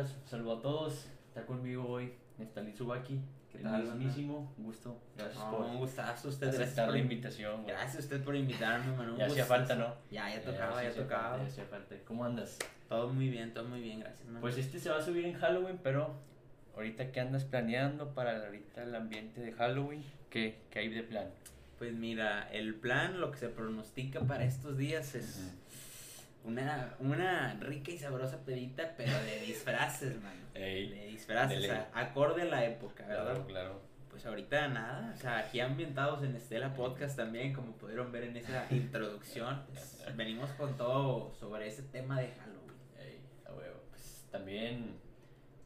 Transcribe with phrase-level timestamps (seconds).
[0.00, 0.16] andas?
[0.26, 1.06] Saludo a todos.
[1.28, 3.20] Está conmigo hoy Nestalí Subaki.
[3.52, 4.52] ¿Qué tal, mismísimo.
[4.58, 4.96] Un gusto.
[5.16, 6.48] Gracias No, por un gustazo usted.
[6.48, 7.62] Aceptar por, la invitación.
[7.62, 7.74] güey.
[7.74, 9.12] gracias a usted por invitarme, mano.
[9.12, 9.94] un Ya hacía falta, ¿no?
[10.10, 11.38] Ya, ya tocaba, ya hacía tocaba.
[11.38, 11.96] ya hacía falta.
[12.06, 12.58] ¿Cómo andas?
[12.88, 14.40] Todo muy bien, todo muy bien, gracias, mano.
[14.40, 16.14] Pues este se va a subir en Halloween, pero
[16.74, 21.26] ahorita que andas planeando para ahorita el ambiente de Halloween, ¿qué, qué hay de plan?
[21.78, 25.52] Pues mira, el plan, lo que se pronostica para estos días es
[26.44, 30.40] una, una rica y sabrosa pedita, pero de disfraces, mano.
[30.54, 33.24] Ey, De disfraces, o sea, acorde a la época, ¿verdad?
[33.24, 33.90] claro, claro.
[34.10, 38.36] Pues ahorita nada, o sea, aquí ambientados en Estela Podcast también, como pudieron ver en
[38.36, 42.80] esa introducción, pues, venimos con todo sobre ese tema de Halloween.
[42.98, 43.80] Ey, a huevo.
[43.90, 44.96] Pues también,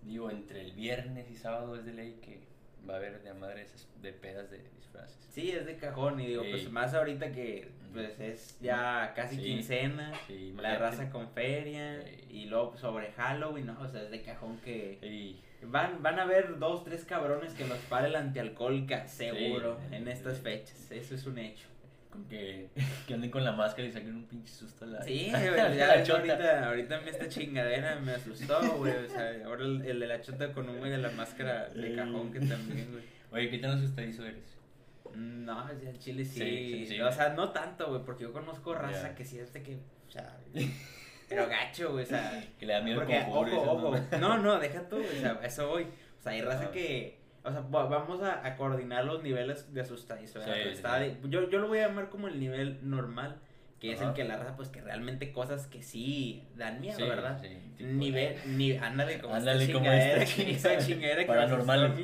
[0.02, 2.47] digo, entre el viernes y sábado es de ley que
[2.88, 5.16] va a haber de madre esas de pedas de disfraces.
[5.30, 9.42] Sí, es de cajón y digo, pues más ahorita que pues es ya casi Sí.
[9.42, 13.81] quincena, Sí, la raza con feria y luego pues, sobre Halloween, ¿no?
[13.81, 14.98] O sea, es de cajón que
[15.62, 20.39] van, van a haber dos, tres cabrones que nos pare el antialcohol seguro en estas
[20.41, 21.66] fechas, eso es un hecho.
[22.15, 22.70] Con que,
[23.07, 26.03] que anden con la máscara y saquen un pinche susto a la Sí, güey, ya
[26.05, 26.21] chota.
[26.21, 30.21] ahorita, ahorita me esta chingadera me asustó, güey, o sea, ahora el, el de la
[30.21, 33.05] chota con un güey de la máscara de cajón que también, güey.
[33.33, 34.56] Oye, ¿qué tan asustadizo eres?
[35.17, 36.41] No, ya en Chile sí.
[36.41, 37.01] Sí, sí, sí.
[37.01, 39.77] O sea, no tanto, güey, porque yo conozco raza que sí es de que,
[40.09, 40.39] o sea,
[41.28, 42.45] pero gacho, güey, o sea.
[42.59, 44.01] Que le da miedo el Porque, conjuro ojo, ojo.
[44.21, 45.84] No, no, deja tú, güey, o sea, eso voy.
[45.84, 49.81] O sea, hay raza que, o sea, va- vamos a, a coordinar los niveles de
[49.83, 50.41] asustadizo.
[50.42, 50.83] Sí, sí,
[51.28, 53.39] yo, yo lo voy a llamar como el nivel normal,
[53.81, 57.03] que es el que la raza, pues, que realmente cosas que sí dan miedo, Sí,
[57.03, 57.39] ¿verdad?
[57.41, 61.27] sí, tipo, Nivel, ni, ándale como Ándale esta como chingadera, esta que- esa chingadera que
[61.27, 61.95] Paranormal.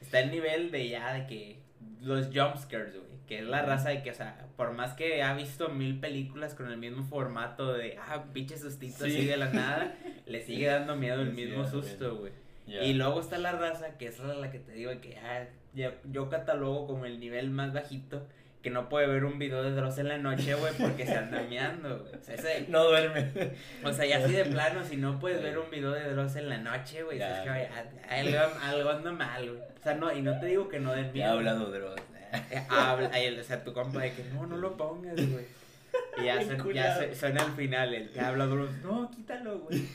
[0.00, 1.58] está el nivel de ya de que
[2.02, 5.32] los jumpscares, güey, que es la raza de que, o sea, por más que ha
[5.32, 9.16] visto mil películas con el mismo formato de, ah, pinche sustito Sí.
[9.16, 9.94] así de la nada,
[10.26, 12.32] le sigue dando miedo el mismo susto, güey.
[12.66, 12.82] Ya.
[12.82, 15.44] Y luego está la raza, que es la, que te digo que ah,
[15.74, 18.26] ya- yo catalogo como el nivel más bajito,
[18.62, 21.42] que no puede ver un video de Dross en la noche, güey, porque se anda
[21.50, 22.14] meando, güey.
[22.14, 23.30] O sea, ese- No duerme.
[23.84, 26.48] o sea, ya así de plano, si no puedes ver un video de Dross en
[26.48, 29.60] la noche, güey, Ya, es que, a- algo, algo anda mal, güey.
[29.60, 31.70] O sea, no, y no te digo que no den Ya miedo.
[31.70, 32.02] de drogas.
[32.50, 33.10] Eh, habla,
[33.40, 35.44] o sea, tu compa de que no, no lo pongas, güey.
[36.16, 36.40] Y ya,
[36.72, 39.86] ya suena al final, el que habla Dross, no, quítalo, güey.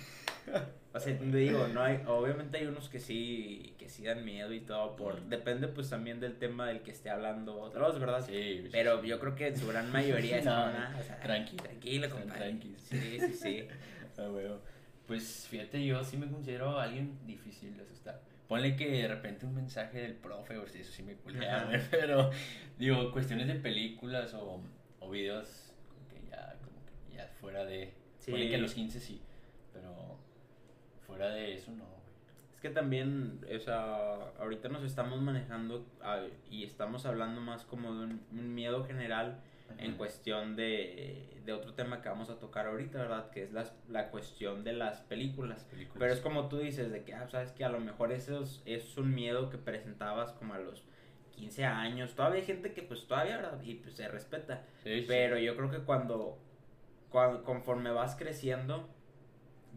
[0.91, 4.51] O sea, te digo, no hay, obviamente hay unos que sí, que sí dan miedo
[4.53, 8.25] y todo, por, depende pues también del tema del que esté hablando Dross, ¿verdad?
[8.25, 11.19] Sí, Pero yo creo que en su gran mayoría es No, como, "Nah, o sea,
[11.19, 11.57] tranqui.
[11.57, 12.39] tranquilo, compadre.
[12.39, 12.81] tranquis.
[12.81, 13.67] Sí, sí, sí.
[14.17, 14.59] Ah, huevo.
[15.07, 18.19] Pues fíjate, yo sí me considero alguien difícil de asustar.
[18.49, 22.29] Ponle que de repente un mensaje del profe, o si eso sí me culea, pero
[22.77, 24.61] digo, cuestiones de películas o,
[24.99, 27.93] o videos como que ya, como que ya fuera de...
[28.17, 28.31] Sí.
[28.31, 29.21] Ponle que a los 15 sí,
[31.09, 31.99] fuera de eso no, güey.
[32.53, 37.93] Es que también, o sea, ahorita nos estamos manejando ah, y estamos hablando más como
[37.93, 39.39] de un, un miedo general
[39.77, 39.97] en Ujú.
[39.97, 43.29] cuestión de, de otro tema que vamos a tocar ahorita, ¿verdad?
[43.29, 45.63] Que es las, la cuestión de las películas.
[45.65, 45.99] Películas.
[45.99, 48.97] Pero es como tú dices, de que, ah, sabes que a lo mejor eso es,
[48.97, 50.83] un miedo que presentabas como a los
[51.35, 52.15] 15 años.
[52.15, 53.61] Todavía hay gente que pues todavía, ¿verdad?
[53.63, 54.63] Y pues se respeta.
[54.83, 55.05] Sí, sí.
[55.07, 56.37] Pero yo creo que cuando,
[57.09, 58.89] cuando conforme vas creciendo,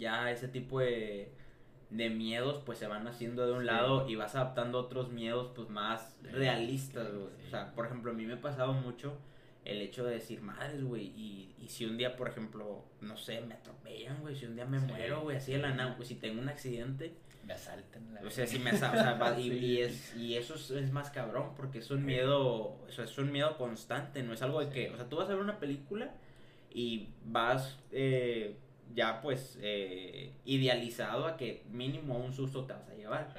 [0.02, 1.32] ya ese tipo de,
[1.90, 3.66] de miedos pues se van haciendo de un Sí.
[3.66, 7.28] lado y vas adaptando otros miedos pues más Sí, realistas, güey.
[7.40, 7.46] sí.
[7.46, 9.16] O sea, por ejemplo, a mí me ha pasado mucho
[9.64, 13.40] el hecho de decir, madres, güey, y, y si un día, por ejemplo, no sé,
[13.42, 16.16] me atropellan, güey, si un día me muero, güey, así de la nada, pues si
[16.16, 17.14] tengo un accidente,
[17.46, 20.56] Me asaltan la o sea, si me asa- o sea, y, y es, y eso
[20.56, 22.40] es, es más cabrón, porque es un miedo,
[22.86, 25.26] o sea, es un miedo constante, no es algo de que, o sea, tú vas
[25.28, 26.12] a ver una película
[26.74, 28.56] y vas eh,
[28.94, 33.32] ya pues eh, idealizado a que mínimo un susto te vas a llevar,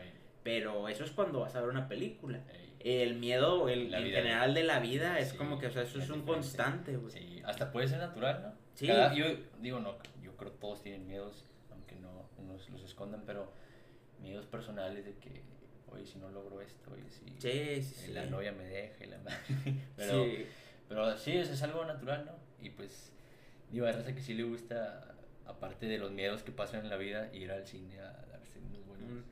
[0.44, 2.42] pero eso es cuando vas a ver una película.
[2.80, 6.00] El miedo el, en general de la vida es Sí, como que, o sea, eso
[6.00, 7.12] es es un constante, güey.
[7.14, 8.54] Sí, hasta puede ser natural, ¿no?
[8.74, 8.88] Sí.
[8.88, 9.26] Cada- yo
[9.62, 13.54] digo, no, yo creo que todos tienen miedos, aunque no unos los escondan, pero
[14.20, 15.44] miedos personales de que,
[15.88, 19.18] oye, si no logro esto, oye, si Sí, sí, la novia me deja y la
[19.20, 19.38] madre.
[19.96, 20.26] Pero
[20.90, 22.34] pero sí, eso es algo natural, ¿no?
[22.66, 23.14] Y pues,
[23.72, 25.13] digo, hay raza que sí le gusta,
[25.48, 28.86] aparte de los miedos que pasan en la vida, ir al cine a darse unos
[28.86, 29.24] buenos...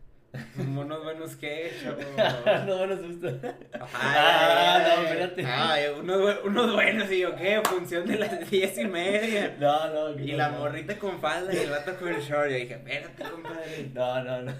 [0.55, 1.71] Mm, Unos buenos que,
[2.65, 3.33] no, buenos sustos.
[3.43, 3.51] Ay,
[3.93, 5.45] Ah, no, espérate.
[5.45, 7.61] Ay, unos, bu- unos buenos, y yo, ¿qué?
[7.65, 9.55] Función de las diez y media.
[9.59, 10.17] No, no.
[10.23, 10.59] Y no, la no.
[10.59, 12.49] morrita con falda y el vato con el short.
[12.49, 13.91] Yo dije, espérate, compadre.
[13.93, 14.53] No, no, no.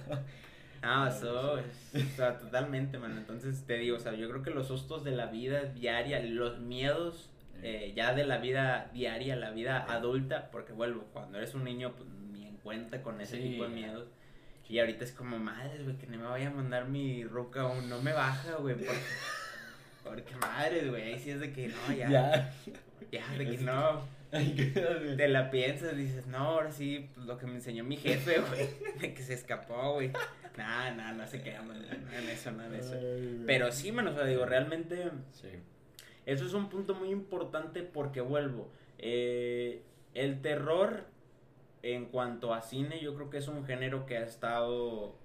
[0.82, 3.18] No, eso es, o sea, totalmente, mano.
[3.18, 6.60] Entonces te digo, o sea, yo creo que los sustos de la vida diaria, los
[6.60, 7.30] miedos
[7.64, 11.94] eh, ya de la vida diaria, la vida adulta, porque vuelvo, cuando eres un niño,
[11.96, 14.08] pues ni en cuenta con ese tipo de miedos.
[14.68, 17.90] Y ahorita es como, madres, güey, que no me vaya a mandar mi roca aún,
[17.90, 18.92] no me baja, güey, porque,
[20.04, 22.54] porque madres, güey, ahí sí es de que no, ya, ya,
[23.12, 23.38] Ya.
[23.38, 27.84] de que no, te la piensas, dices, no, ahora sí, pues lo que me enseñó
[27.84, 28.70] mi jefe, güey,
[29.02, 30.14] de que se escapó, güey,
[30.58, 32.96] nada, nada, no se queda, mano, nada en eso, nada en eso.
[33.46, 35.12] Pero sí, mano, o sea, digo, realmente...
[35.34, 35.50] Sí.
[36.26, 38.70] Eso es un punto muy importante porque vuelvo.
[38.98, 39.84] eh,
[40.14, 41.06] el terror
[41.84, 45.16] en cuanto a cine, yo creo que es un género que ha estado,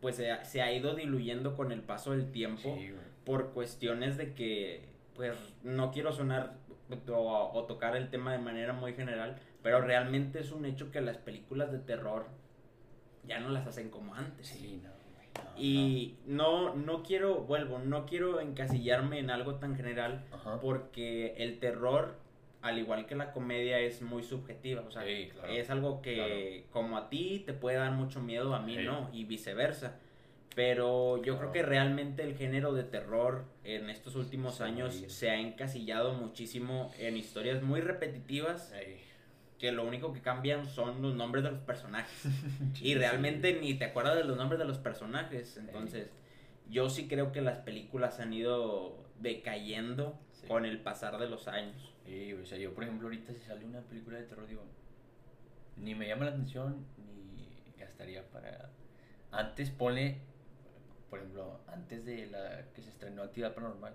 [0.00, 2.92] pues se ha, se ha ido diluyendo con el paso del tiempo Sí,
[3.24, 6.58] por cuestiones de que, pues no quiero sonar
[7.08, 11.00] o, o tocar el tema de manera muy general, pero realmente es un hecho que
[11.00, 12.26] las películas de terror
[13.26, 14.46] ya no las hacen como antes.
[14.48, 14.90] Sí, no,
[15.56, 20.24] Y no, no quiero, vuelvo, no quiero encasillarme en algo tan general.
[20.32, 20.58] Ajá.
[20.60, 22.16] porque el terror,
[22.62, 24.82] al igual que la comedia, es muy subjetiva.
[24.82, 25.48] O sea, claro.
[25.52, 29.24] es algo que como a ti te puede dar mucho miedo, a mí no, y
[29.24, 29.96] viceversa.
[30.54, 31.38] Pero yo Claro.
[31.38, 36.92] creo que realmente el género de terror en estos últimos años se ha encasillado muchísimo
[36.98, 38.72] en historias muy repetitivas.
[39.58, 42.24] Que lo único que cambian son los nombres de los personajes.
[42.82, 45.56] Y realmente ni te acuerdas de los nombres de los personajes.
[45.56, 46.10] Entonces,
[46.68, 50.48] yo sí creo que las películas han ido decayendo Sí.
[50.48, 51.94] con el pasar de los años.
[52.04, 54.64] Sí, o sea, yo por ejemplo ahorita si sale una película de terror digo,
[55.76, 57.48] ni me llama la atención ni
[57.78, 58.70] gastaría para...
[59.30, 60.18] Antes pone,
[61.08, 63.94] por ejemplo, antes de la que se estrenó Actividad Paranormal,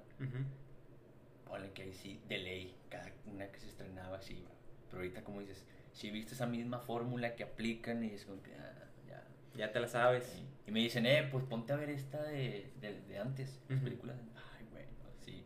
[1.48, 4.44] ponle que ahí sí, de ley, cada una que se estrenaba así,
[4.90, 8.54] pero ahorita como dices, si viste esa misma fórmula que aplican y es como que,
[8.56, 9.24] ah, ya,
[9.56, 10.26] Ya te la sabes.
[10.26, 10.46] Sí.
[10.68, 13.86] Y me dicen, eh, pues ponte a ver esta de, de, de antes, las Ujú.
[13.86, 14.18] películas.
[14.58, 14.88] Ay, bueno,
[15.22, 15.44] sí.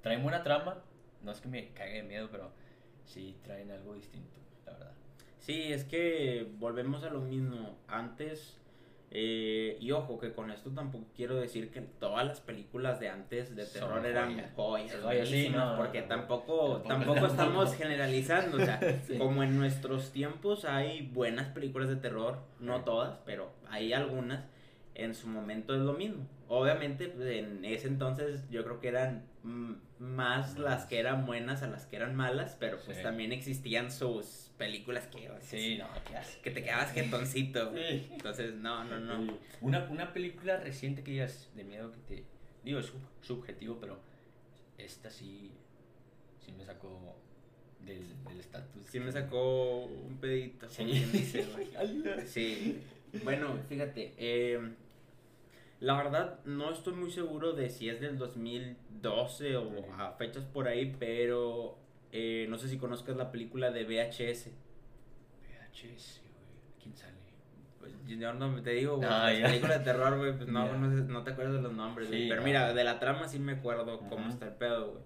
[0.00, 0.82] Traen buena trama,
[1.22, 2.52] no es que me cague de miedo, pero
[3.04, 4.92] sí traen algo distinto, la verdad.
[5.38, 7.78] Sí, es que volvemos a lo mismo.
[7.88, 8.58] Antes,
[9.14, 13.54] eh, y ojo, que con esto tampoco quiero decir que todas las películas de antes
[13.54, 14.50] de Son terror eran joya.
[14.56, 18.56] joyas, Joya, sí, no, porque no, tampoco, tampoco, estamos generalizando.
[18.56, 19.18] O sea, Sí.
[19.18, 24.44] como en nuestros tiempos hay buenas películas de terror, no todas, pero hay algunas.
[24.94, 26.28] En su momento es lo mismo.
[26.48, 29.24] Obviamente, en ese entonces yo creo que eran
[29.98, 33.02] más las que eran buenas a las que eran malas, pero pues Sí.
[33.02, 35.86] también existían sus películas que, Sí, no,
[36.42, 36.92] que te quedabas.
[36.92, 37.00] Sí.
[38.12, 39.38] Entonces, no, no, no.
[39.62, 42.24] Una, una película reciente que digas de miedo que te...
[42.62, 43.98] Digo, es sub- subjetivo, pero
[44.78, 45.50] esta sí,
[46.44, 47.16] sí me sacó
[47.80, 48.84] del del estatus.
[48.86, 50.84] Sí me sacó un pedito, Sí.
[50.84, 51.46] dice.
[52.26, 52.80] Sí.
[53.24, 54.58] Bueno, fíjate, eh,
[55.80, 60.68] la verdad no estoy muy seguro de si es del 2012 o a fechas por
[60.68, 61.76] ahí, pero
[62.12, 64.50] eh, no sé si conozcas la película de VHS.
[65.42, 66.82] VHS, güey.
[66.82, 67.12] ¿Quién sale?
[67.80, 71.22] Pues yo no te digo, güey, Ah, películas de terror, güey, pues no, conoces- no
[71.24, 72.28] te acuerdas de los nombres, güey.
[72.28, 75.02] Pero mira, de la trama sí me acuerdo cómo está el pedo, güey.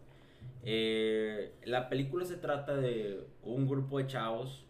[0.69, 4.66] Eh, la película se trata de un grupo de chavos.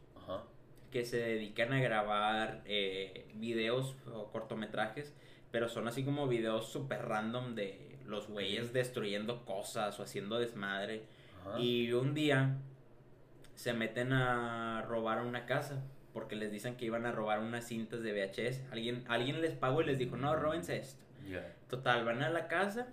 [0.96, 5.12] Que se dedican a grabar eh, videos o cortometrajes,
[5.50, 11.02] pero son así como videos super random de los güeyes destruyendo cosas o haciendo desmadre.
[11.42, 11.60] Ajá.
[11.60, 12.56] Y un día
[13.56, 18.02] se meten a robar una casa porque les dicen que iban a robar unas cintas
[18.02, 18.62] de VHS.
[18.72, 21.04] Alguien, alguien les pagó y les dijo, no, róbense esto.
[21.68, 22.86] Total, van a la casa,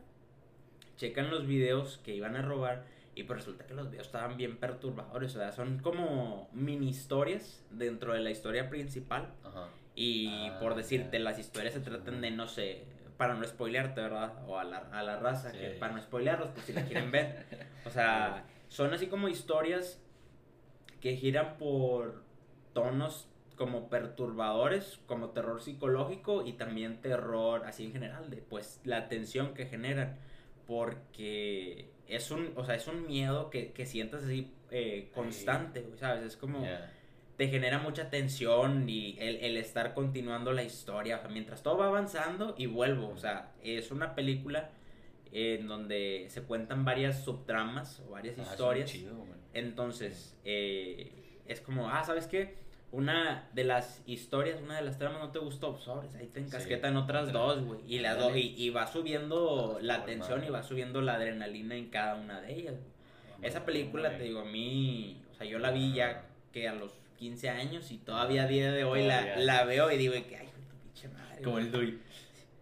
[0.98, 2.84] checan los videos que iban a robar
[3.15, 5.36] y pues resulta que los videos estaban bien perturbadores.
[5.36, 9.34] O sea, son como mini historias dentro de la historia principal.
[9.43, 9.70] Ajá.
[9.96, 12.86] Y Ah, por decirte, las historias se tratan de, no sé,
[13.17, 14.34] para no spoilearte, ¿verdad?
[14.48, 15.58] O a la, a la raza, Sí.
[15.60, 17.46] que para no spoilearlos, pues si la quieren ver.
[17.86, 20.01] O sea, son así como historias
[21.01, 22.24] que giran por
[22.74, 29.10] tonos como perturbadores, como terror psicológico y también terror así en general, de pues la
[29.10, 30.17] tensión que generan.
[30.65, 36.24] Porque es un, o sea, es un miedo que, que sientas así eh, constante, ¿sabes?
[36.24, 36.66] Es como
[37.38, 41.78] te genera mucha tensión y el, el estar continuando la historia, o sea, mientras todo
[41.78, 44.70] va avanzando y vuelvo, o sea, es una película
[45.32, 51.12] en donde se cuentan varias subtramas o varias Ah, historias, chido, entonces eh,
[51.48, 52.56] es como, ah, ¿sabes qué?
[52.94, 56.40] Una de las historias, una de las tramas no te gustó, pues, sobres, ahí te
[56.40, 57.40] encasquetan otras otra.
[57.40, 61.16] dos, güey, y, las dos y, y va subiendo la tensión y va subiendo la
[61.16, 62.94] adrenalina en cada una de ellas, güey.
[63.50, 66.94] Esa película, te digo, a mí, o sea, yo la vi ya que a los
[67.18, 70.48] 15 años y todavía a día de hoy la, la veo y digo que, ay,
[70.48, 71.42] tu pinche madre.
[71.42, 71.66] Como güey".
[71.66, 72.00] el Dui.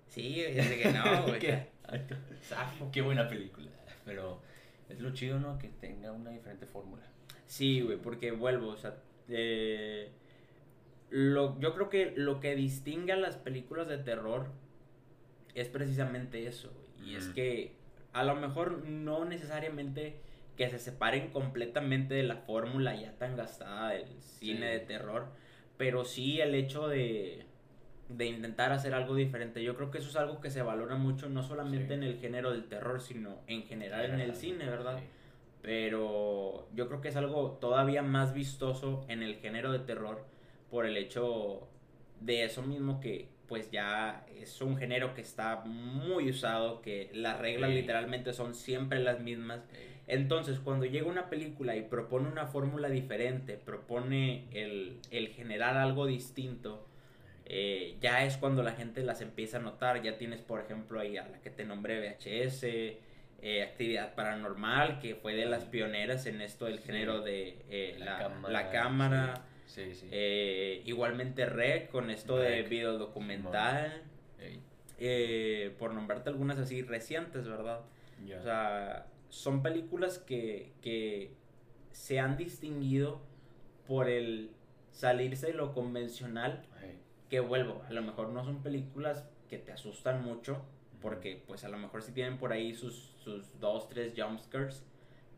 [0.07, 1.39] Sí, desde que no, güey.
[1.39, 1.67] Qué-.
[2.91, 3.67] Qué buena película.
[4.05, 4.41] Pero
[4.89, 5.57] es lo chido, ¿no?
[5.57, 7.03] Que tenga una diferente fórmula.
[7.45, 8.95] Sí, güey, porque vuelvo, o sea,
[9.29, 10.09] eh,
[11.11, 14.47] lo, yo creo que lo que distingue a las películas de terror
[15.53, 16.71] es precisamente eso.
[17.05, 17.73] Y es que
[18.13, 20.15] a lo mejor no necesariamente
[20.55, 25.27] que se separen completamente de la fórmula ya tan gastada del cine de terror,
[25.77, 27.45] pero sí el hecho de,
[28.07, 29.61] de intentar hacer algo diferente.
[29.63, 32.51] Yo creo que eso es algo que se valora mucho, no solamente en el género
[32.51, 34.99] del terror, sino en general en el cine, ¿verdad?
[35.61, 40.30] Pero yo creo que es algo todavía más vistoso en el género de terror
[40.71, 41.67] por el hecho
[42.21, 47.37] de eso mismo que pues ya es un género que está muy usado, que las
[47.37, 49.59] reglas literalmente son siempre las mismas.
[50.07, 56.05] Entonces, cuando llega una película y propone una fórmula diferente, propone el, el generar algo
[56.05, 56.87] distinto,
[57.45, 60.01] eh, ya es cuando la gente las empieza a notar.
[60.01, 65.15] Ya tienes, por ejemplo, ahí a la que te nombré VHS, eh, Actividad Paranormal, que
[65.15, 69.43] fue de las pioneras en esto del género de eh, la, cámara.
[70.85, 74.03] Igualmente Rec, con esto de video documental.
[75.79, 77.81] por nombrarte algunas así recientes, ¿verdad?
[78.39, 81.31] O sea, son películas que, que
[81.91, 83.21] se han distinguido
[83.87, 84.51] por el
[84.91, 86.63] salirse de lo convencional
[87.31, 90.65] que vuelvo, a lo mejor no son películas que te asustan mucho,
[91.01, 94.85] porque pues a lo mejor sí tienen por ahí sus, sus dos, tres jumpscares,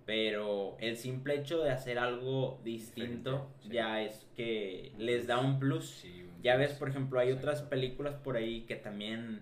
[0.06, 6.06] pero el simple hecho de hacer algo distinto ya es que les da un plus.
[6.42, 9.42] ya ves, por ejemplo, hay otras películas por ahí que también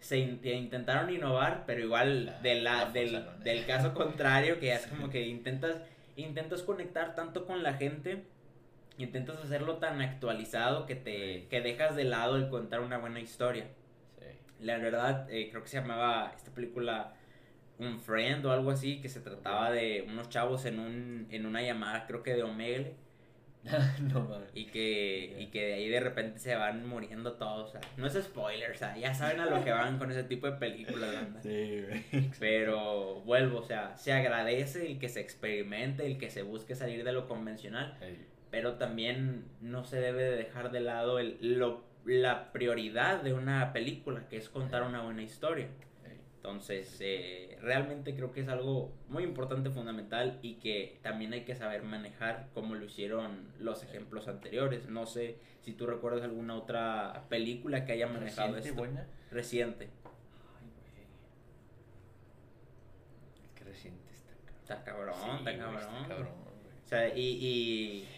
[0.00, 5.26] se intentaron innovar, pero igual de la, del, del caso contrario, que es como que
[5.26, 5.76] intentas,
[6.16, 8.24] intentas conectar tanto con la gente
[8.98, 13.66] intentas hacerlo tan actualizado que te que dejas de lado el contar una buena historia.
[14.60, 17.14] La verdad, eh, creo que se llamaba esta película
[17.86, 21.62] Un Friend o algo así, que se trataba de unos chavos en, un, en una
[21.62, 22.94] llamada, creo que de Omegle.
[24.00, 27.72] no, y que y que de ahí de repente se van muriendo todos.
[27.96, 30.56] no es spoiler, o sea, ya saben a lo que van con ese tipo de
[30.56, 31.84] películas, Sí,
[32.40, 37.04] Pero vuelvo, o sea, se agradece el que se experimente, el que se busque salir
[37.04, 37.96] de lo convencional
[38.52, 43.72] pero también no se debe de dejar de lado el, lo, la prioridad de una
[43.72, 45.68] película, que es contar una buena historia.
[46.42, 51.54] Entonces, eh, realmente creo que es algo muy importante, fundamental y que también hay que
[51.54, 54.88] saber manejar como lo hicieron los ejemplos anteriores.
[54.88, 59.06] No sé si tú recuerdas alguna otra película que haya manejado ¿Reciente, buena?
[59.30, 59.84] Reciente.
[59.84, 61.06] Ay, güey.
[63.54, 64.32] Qué reciente está.
[64.62, 66.26] Está cabrón, está cabrón.
[66.84, 68.08] O sea, y, y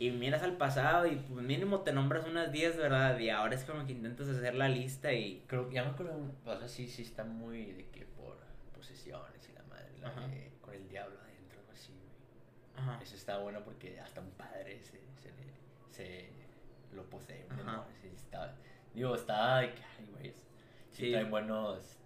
[0.00, 3.18] miras al pasado y pues mínimo te nombras unas 10, ¿verdad?
[3.18, 5.44] Y ahora es como que intentas hacer la lista y...
[5.46, 8.36] Creo que ya me acuerdo, o sea, sí, sí está muy de que por
[8.74, 12.84] posesiones y la madre, la de, con el diablo adentro, algo así, güey.
[12.84, 13.00] Ajá.
[13.02, 15.32] Eso está bueno porque hasta un padre se, se,
[15.90, 16.30] se
[16.92, 17.84] lo posee, ¿no?
[18.02, 18.54] Sí, está,
[18.92, 19.74] digo, está, ay,
[20.12, 20.34] güey,
[20.90, 21.98] sí, buenos...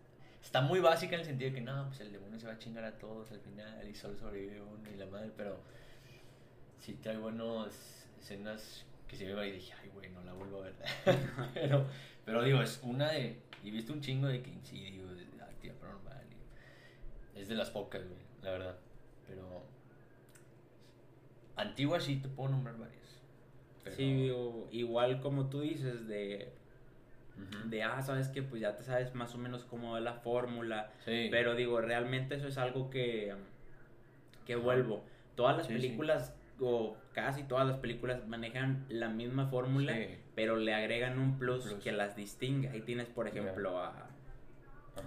[0.42, 2.58] Está muy básica en el sentido de que no, pues el demonio se va a
[2.58, 5.60] chingar a todos al final y solo sobrevive uno y la madre, pero
[6.78, 10.64] sí trae buenas escenas que se ve y dije, ay, güey, no la vuelvo a
[10.64, 10.74] ver.
[11.54, 11.86] pero,
[12.24, 13.38] pero digo, es una de.
[13.64, 16.22] Y viste un chingo de que incidio, de actividad paranormal.
[17.34, 18.76] es de las pocas, güey, la verdad.
[19.26, 19.64] Pero.
[21.56, 22.98] Antiguas sí te puedo nombrar varias.
[23.96, 24.30] Sí,
[24.70, 26.52] igual como tú dices, de.
[27.66, 30.92] De, ah, sabes que pues ya te sabes más o menos cómo es la fórmula.
[31.04, 33.34] Pero digo, realmente eso es algo que.
[34.44, 35.04] que vuelvo.
[35.36, 39.96] Todas las películas o casi todas las películas manejan la misma fórmula,
[40.34, 42.68] pero le agregan un plus, que las distingue.
[42.68, 44.10] Ahí tienes, por ejemplo, a,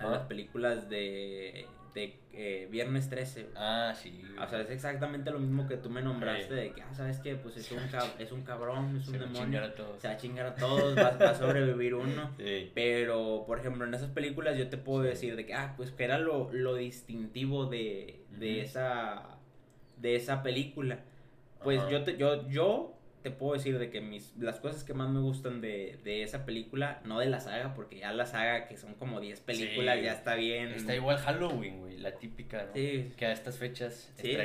[0.01, 3.49] las películas de, de eh, Viernes 13.
[3.55, 4.23] Ah, sí.
[4.41, 7.35] O sea, es exactamente lo mismo que tú me nombraste, de que, ah, ¿sabes qué?
[7.35, 7.79] Pues es un,
[8.19, 9.61] es un cabrón, es un demonio.
[9.99, 12.31] Se va a chingar a todos, va, a sobrevivir uno.
[12.73, 16.05] Pero, por ejemplo, en esas películas yo te puedo decir de que, ah, pues que
[16.05, 19.37] era lo, lo distintivo de, de, esa,
[19.97, 20.99] de esa película
[21.63, 25.09] pues yo, te, yo, yo te puedo decir de que mis, las cosas que más
[25.09, 28.77] me gustan de, de esa película, no de la saga, porque ya la saga que
[28.77, 30.69] son como 10 películas, ya está bien.
[30.69, 32.73] Está igual Halloween, güey, la típica, ¿no?
[32.73, 33.11] Sí.
[33.17, 34.35] Que a estas fechas sí,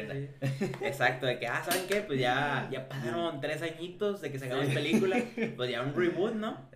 [0.83, 2.03] Exacto, de que, ah, ¿saben qué?
[2.03, 5.17] Pues ya, ya pasaron tres añitos de que se acabó la película,
[5.57, 6.69] pues ya un reboot, ¿no?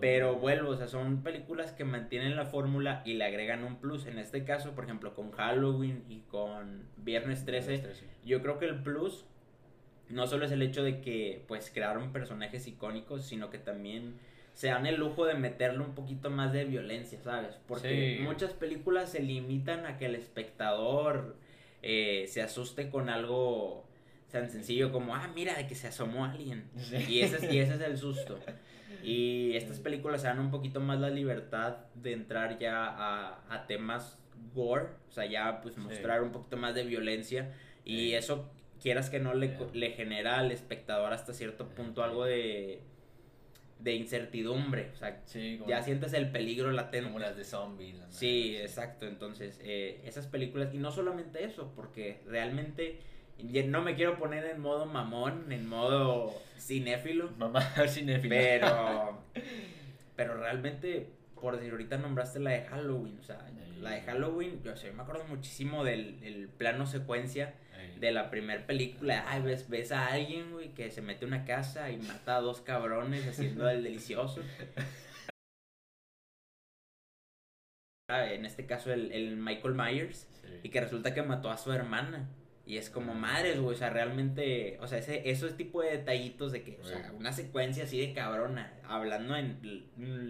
[0.00, 4.06] Pero vuelvo, o sea, son películas que mantienen la fórmula y le agregan un plus.
[4.06, 7.68] En este caso, por ejemplo, con Halloween y con Viernes 13.
[7.68, 8.06] Viernes 13.
[8.24, 9.26] yo creo que el plus
[10.08, 14.14] no solo es el hecho de que pues crearon personajes icónicos, sino que también
[14.54, 17.58] se dan el lujo de meterle un poquito más de violencia, ¿sabes?
[17.68, 21.36] Porque muchas películas se limitan a que el espectador
[21.82, 23.84] eh, se asuste con algo
[24.30, 26.64] tan sencillo como, ah, mira, de que se asomó alguien.
[26.76, 26.96] Sí.
[27.08, 28.38] Y, ese es, y ese es el susto.
[29.02, 33.66] Y estas películas se dan un poquito más la libertad de entrar ya a, a
[33.66, 34.18] temas
[34.52, 35.80] gore, o sea, ya pues Sí.
[35.80, 37.52] mostrar un poquito más de violencia.
[37.84, 38.50] Y eso,
[38.86, 42.78] quieras que no, le, le genera al espectador hasta cierto punto algo de,
[43.80, 44.90] de incertidumbre.
[44.94, 47.08] O sea, Sí, ya sientes el peligro latente.
[47.08, 47.96] como las de zombies.
[48.10, 49.08] Sí, exacto.
[49.08, 53.00] Entonces, eh, esas películas, y no solamente eso, porque realmente
[53.66, 58.36] no me quiero poner en modo mamón, en modo cinéfilo, Mamá cinéfila.
[58.38, 59.18] pero,
[60.16, 63.82] pero realmente, por decir, ahorita nombraste la de Halloween, o sea, Sí.
[63.82, 67.52] la de Halloween, yo, sé, me acuerdo muchísimo del el plano secuencia.
[67.98, 69.24] De la primera película.
[69.26, 72.40] Ay, ves, ves a alguien, güey, que se mete a una casa y mata a
[72.40, 74.42] dos cabrones haciendo el delicioso.
[78.08, 80.28] Ah, En este caso, el, el Michael Myers.
[80.40, 80.60] Sí.
[80.62, 82.28] Y que resulta que mató a su hermana.
[82.64, 83.74] Y es como madres, güey.
[83.74, 84.78] O sea, realmente.
[84.80, 86.78] O sea, ese, esos tipo de detallitos de que.
[86.80, 88.72] O sea, una secuencia así de cabrona.
[88.84, 89.58] Hablando en.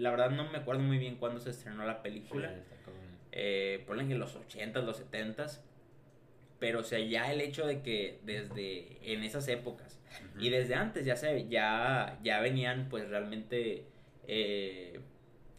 [0.03, 2.49] La verdad no me acuerdo muy bien cuándo se estrenó la película.
[2.49, 2.77] Sí.
[3.33, 5.61] Eh, ponle que en los 80s, los 70s.
[6.59, 9.99] Pero, o sea, ya el hecho de que desde en esas épocas
[10.39, 13.85] y desde antes ya se ya, ya venían, pues realmente
[14.27, 15.01] eh,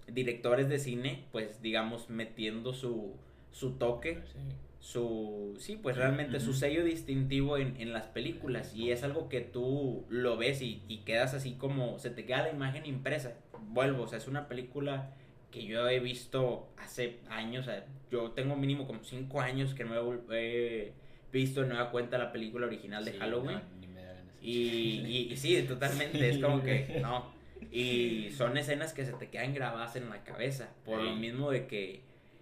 [0.08, 3.14] directores de cine, pues digamos, metiendo su,
[3.52, 4.40] su toque Sí.
[4.80, 8.74] su sí pues realmente su sello distintivo en, en las películas.
[8.76, 12.44] Y es algo que tú lo ves y, y quedas así como se te queda
[12.44, 13.34] la imagen impresa.
[13.70, 15.14] Vuelvo o sea es una película
[15.52, 19.84] que yo he visto hace años o sea, yo tengo mínimo como cinco años que
[19.84, 19.96] no
[20.34, 20.94] he,
[21.32, 24.36] visto de nueva cuenta la película original de Sí, Halloween no, ni me da ganas.
[24.42, 27.36] y, y, y sí, totalmente, es como que no.
[27.72, 31.68] Y son escenas que se te quedan grabadas en la cabeza, por lo mismo de
[31.68, 32.02] que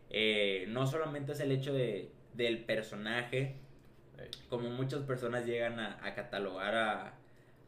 [0.10, 3.56] eh, no solamente es el hecho de, del personaje,
[4.50, 7.14] como muchas personas llegan a, a catalogar a,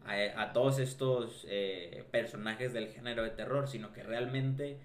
[0.06, 4.78] a, a todos estos eh, personajes del género de terror, sino que realmente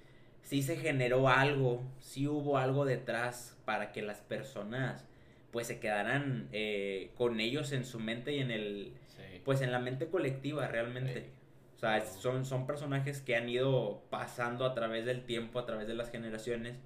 [0.43, 5.07] sí se generó algo, sí hubo algo detrás para que las personas
[5.51, 9.23] pues se quedaran eh, con ellos en su mente y en el Sí.
[9.45, 11.31] pues en la mente colectiva realmente.
[11.77, 15.87] O sea, son, son personajes que han ido pasando a través del tiempo, a través
[15.89, 16.77] de las generaciones,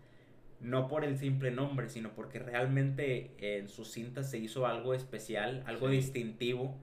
[0.58, 5.62] no por el simple nombre, sino porque realmente en sus cintas se hizo algo especial,
[5.66, 5.96] algo Sí.
[5.96, 6.74] distintivo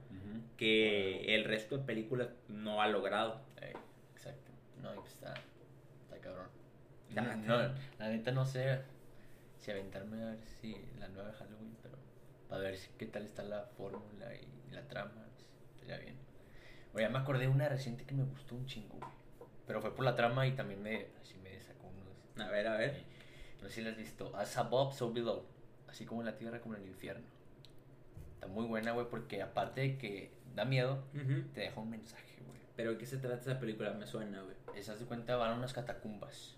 [0.56, 3.40] que el resto de películas no ha logrado.
[3.60, 3.72] Ey,
[4.14, 4.52] exacto.
[4.80, 5.34] No, pues está,
[6.04, 6.46] está cabrón.
[7.22, 7.56] No,
[7.98, 8.80] la neta no sé
[9.58, 11.96] si aventarme a ver si la nueva de Halloween, pero
[12.48, 15.26] para ver si- qué tal está la fórmula y la trama,
[15.74, 16.16] estaría bien.
[16.92, 19.10] Oye, ya me acordé de una reciente que me gustó un chingo, güey.
[19.66, 22.46] Pero fue por la trama y también me, así me sacó unos...
[22.46, 23.02] A ver, a ver.
[23.62, 24.36] No sé si la has visto.
[24.36, 25.44] As above, so below.
[25.88, 27.24] Así como en la tierra, como en el infierno.
[28.34, 31.02] Está muy buena, güey, porque aparte de que da miedo,
[31.54, 32.60] te deja un mensaje, güey.
[32.76, 33.92] Pero ¿de qué se trata esa película?
[33.94, 34.54] Me suena, güey.
[34.74, 36.56] De cuenta van a unas catacumbas.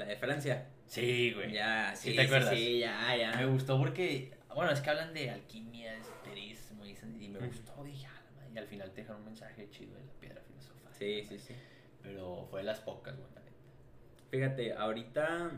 [0.00, 0.66] La de Francia.
[0.86, 1.52] Sí, güey.
[1.52, 2.54] Ya, ¿Sí sí, te acuerdas?
[2.54, 3.36] sí, ya, ya.
[3.36, 7.84] Me gustó porque, bueno, es que hablan de alquimia, esoterismo y, y me gustó.
[7.84, 10.92] Dije, ah, y al final te dejan un mensaje chido de la piedra filosofal.
[10.98, 11.54] Sí, sí, sí.
[12.02, 13.52] Pero fue de las pocas, güey, la neta.
[14.30, 15.50] Fíjate, ahorita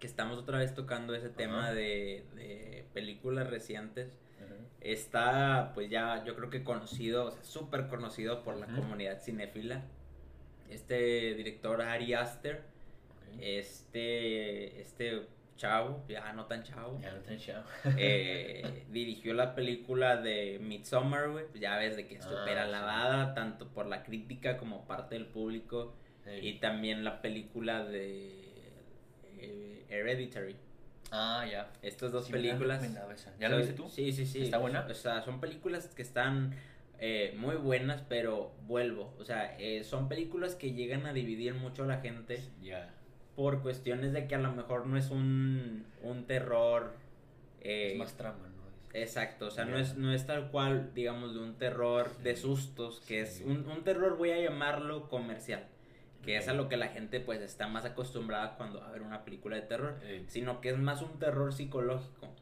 [0.00, 4.18] que estamos otra vez tocando ese tema de, de películas recientes,
[4.80, 9.82] está pues ya yo creo que conocido, o sea, súper conocido por la comunidad cinéfila.
[10.68, 12.73] Este director Ari Aster.
[13.40, 15.22] Este, este
[15.56, 17.64] chavo, ya no tan chavo, Ya no te echado.
[17.96, 22.58] eh, dirigió la película de Midsommar, güey, ya ves de que es Ah, súper sí.
[22.58, 25.94] alabada, tanto por la crítica como parte del público.
[26.40, 28.32] Y también la película de
[29.38, 30.56] eh, Hereditary.
[31.10, 31.70] Ah, ya.
[31.82, 32.82] Estas dos Sí películas.
[33.38, 33.88] ¿Ya son- viste tú?
[33.90, 34.42] Sí, sí, sí.
[34.44, 34.86] ¿Está buena?
[34.90, 36.54] O sea, son películas que están
[36.98, 39.14] eh, muy buenas, pero vuelvo.
[39.18, 42.92] O sea, son películas que llegan a dividir mucho a la gente Ya.
[43.34, 47.00] Por cuestiones de que a lo mejor no es un, un terror.
[47.60, 48.64] eh, es más trama, ¿no?
[48.92, 53.00] Exacto, o sea, no es, no es tal cual, digamos, de un terror de sustos,
[53.00, 55.66] que es un, un terror, voy a llamarlo comercial,
[56.22, 59.02] que es a lo que la gente pues está más acostumbrada cuando va a ver
[59.02, 62.33] una película de terror, sino que es más un terror psicológico.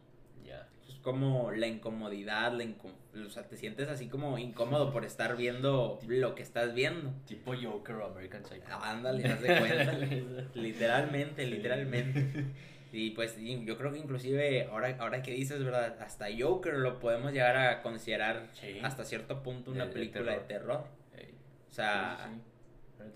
[1.03, 2.95] Como la incomodidad, la incom-
[3.27, 7.13] o sea, te sientes así como incómodo por estar viendo lo que estás viendo.
[7.27, 8.65] Tipo Joker o American Psycho.
[8.81, 9.93] Ándale, haz de cuenta.
[10.55, 12.45] literalmente, literalmente.
[12.95, 15.97] Y pues yo creo que inclusive ahora, ahora que dices, ¿verdad?
[16.03, 18.81] Hasta Joker lo podemos llegar a considerar Sí.
[18.83, 20.85] hasta cierto punto una De- de película de terror.
[21.17, 21.31] Ey,
[21.71, 22.31] O sea,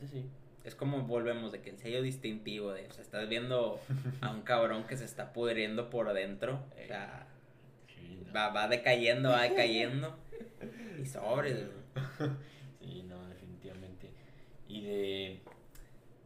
[0.01, 0.25] sí, sí,
[0.64, 3.79] es como volvemos de que el sello distintivo de, o sea, estás viendo
[4.22, 6.64] a un cabrón que se está pudriendo por dentro.
[6.83, 7.27] O sea.
[8.37, 10.16] Va, va decayendo, va decayendo.
[11.01, 11.70] Y sobre, güey.
[12.81, 14.11] Sí, no, definitivamente.
[14.68, 15.40] Y de,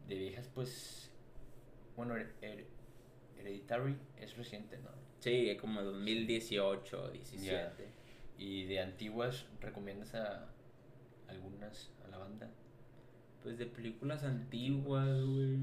[0.09, 1.11] de viejas, pues,
[1.96, 2.66] bueno, Her- Her-
[3.38, 4.90] Hereditary es reciente, ¿no?
[5.20, 7.88] Sí, como 2018, 17.
[8.38, 10.49] Y de antiguas, ¿recomiendas a
[11.29, 12.51] algunas a la banda?
[13.42, 15.59] Pues de películas antiguas, güey.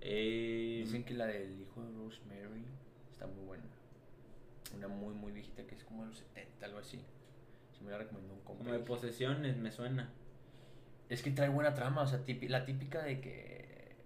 [0.00, 2.64] Eh, Dicen que la del hijo de Rosemary
[3.10, 3.64] está muy buena.
[4.74, 7.00] Una muy, muy viejita que es como de los 70, algo así.
[7.76, 8.64] Se me la recomendó un compa.
[8.64, 10.12] como de y posesiones, me suena.
[11.08, 13.96] Es que trae buena trama, o sea, típi- la típica de que,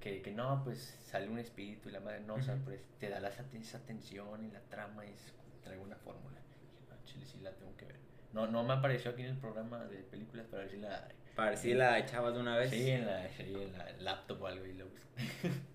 [0.00, 0.22] que.
[0.22, 3.20] que no, pues sale un espíritu y la madre no, o sea, pues te da
[3.20, 3.44] la, esa,
[3.86, 5.34] tensión y la trama es.
[5.62, 6.38] trae una fórmula.
[6.38, 7.96] Dije, "Ah, chile, sí la tengo que ver.
[8.32, 11.08] No, no me apareció aquí en el programa de películas para ver si la.
[11.34, 12.70] Para ver si la echabas de una vez.
[12.70, 15.08] Sí, en la, sí, en la laptop o algo y lo busco.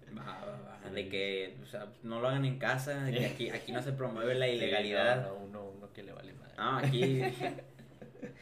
[0.94, 3.92] De que, o sea, no lo hagan en casa, de que aquí, aquí no se
[3.94, 5.22] promueve la ilegalidad.
[5.24, 6.54] no, no, uno, uno que le vale madre.
[6.58, 7.22] No, aquí.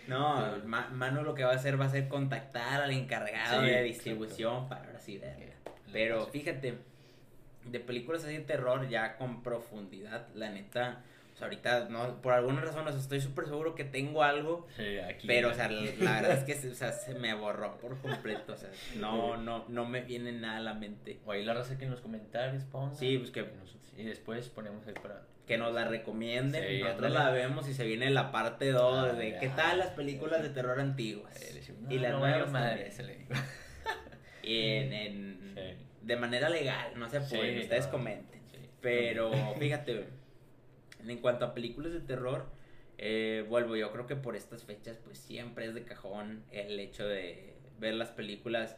[0.08, 0.62] No, Sí.
[0.66, 3.72] Ma- Manu lo que va a hacer va a ser contactar al encargado Sí, de
[3.74, 3.84] exacto.
[3.86, 5.54] distribución para ahora sí verla.
[5.92, 6.78] Pero fíjate,
[7.66, 11.04] de películas así de terror ya con profundidad, la neta.
[11.38, 14.66] O sea, ahorita, no, por alguna razón, o sea, estoy súper seguro que tengo algo.
[14.76, 15.28] Sí, aquí.
[15.28, 18.00] Pero, o sea, la, la verdad es que se, o sea, se me borró por
[18.02, 18.54] completo.
[18.54, 21.20] O sea, no, no, no me viene nada a la mente.
[21.28, 22.96] O ahí la raza que en los comentarios ponga.
[22.96, 25.28] Sí, pues que- y nosotros- y después ponemos ahí para.
[25.46, 26.64] Que nos la recomienden.
[26.68, 27.26] Sí, nosotros ándale.
[27.26, 29.40] la vemos y se viene la parte 2 Ah, de ya.
[29.40, 31.40] qué tal las películas de terror antiguas.
[31.40, 33.30] Eh, y "No, las no nuevas madre, se le digo.
[34.42, 35.86] Y en, en- Sí.
[36.02, 38.42] de manera legal, no se puede, Sí, ustedes no, comenten.
[38.82, 40.06] Pero fíjate,
[41.10, 42.46] en cuanto a películas de terror,
[42.98, 47.08] eh, vuelvo, yo creo que por estas fechas, pues siempre es de cajón el hecho
[47.08, 48.76] de ver las películas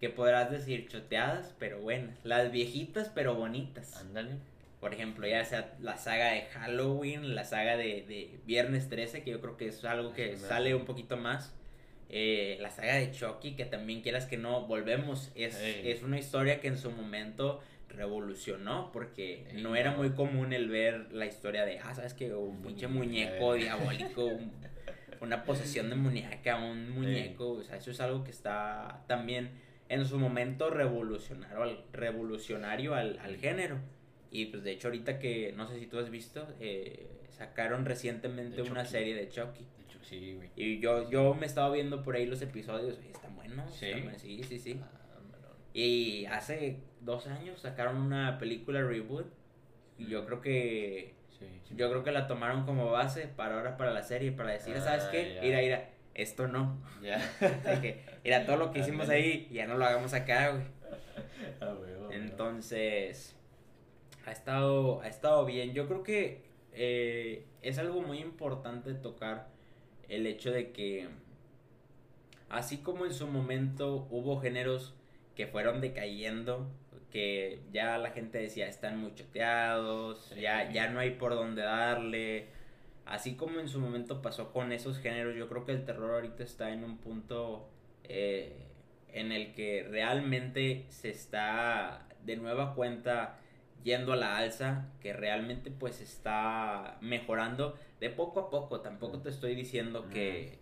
[0.00, 2.16] que podrás decir choteadas, pero buenas.
[2.24, 3.96] Las viejitas, pero bonitas.
[3.96, 4.36] Ándale.
[4.80, 9.32] Por ejemplo, ya sea la saga de Halloween, la saga de, de Viernes 13, que
[9.32, 11.52] yo creo que es algo que sale un poquito más.
[12.10, 15.32] Eh, la saga de Chucky, que también quieras que no, volvemos.
[15.34, 20.68] Es, es una historia que en su momento revolucionó, porque no era muy común el
[20.68, 24.52] ver la historia de, ah, sabes que un pinche muñeco diabólico, un-
[25.20, 29.50] una posesión de muñeca, un muñeco, o sea, eso es algo que está también
[29.88, 33.78] en su momento revolucionario al, revolucionario al, al género.
[34.30, 38.56] Y pues de hecho ahorita que, no sé si tú has visto, eh, sacaron recientemente
[38.56, 38.90] De una Chucky.
[38.92, 39.64] serie de Chucky.
[39.64, 40.50] De sí, güey.
[40.56, 43.74] Y yo, yo me estaba viendo por ahí los episodios, y están buenos.
[43.74, 43.86] ¿Sí?
[43.86, 44.80] están buenos, sí, sí, sí.
[44.82, 44.90] Ah.
[45.74, 49.26] Y hace dos años sacaron una película reboot.
[49.98, 51.74] Y yo creo que Sí, sí.
[51.76, 54.80] yo creo que la tomaron como base para ahora para la serie, para decir, Ah,
[54.80, 55.34] ¿sabes qué?
[55.36, 55.40] ya.
[55.42, 56.78] Mira, mira, esto no.
[57.02, 57.18] Ya.
[57.40, 60.64] De que, mira, todo lo que hicimos ahí, ya no lo hagamos acá, güey.
[61.60, 62.16] Ah, güey, güey.
[62.18, 63.36] Entonces,
[64.26, 65.72] ha estado, ha estado bien.
[65.74, 69.48] Yo creo que eh, es algo muy importante tocar
[70.08, 71.08] el hecho de que,
[72.48, 74.94] así como en su momento hubo géneros
[75.38, 76.68] que fueron decayendo,
[77.12, 80.40] que ya la gente decía están muy choteados, Sí.
[80.40, 82.48] ya, ya no hay por dónde darle.
[83.06, 86.42] Así como en su momento pasó con esos géneros, yo creo que el terror ahorita
[86.42, 87.70] está en un punto
[88.02, 88.66] eh,
[89.12, 93.38] en el que realmente se está de nueva cuenta
[93.84, 98.80] yendo a la alza, que realmente pues está mejorando de poco a poco.
[98.80, 100.58] Tampoco te estoy diciendo que,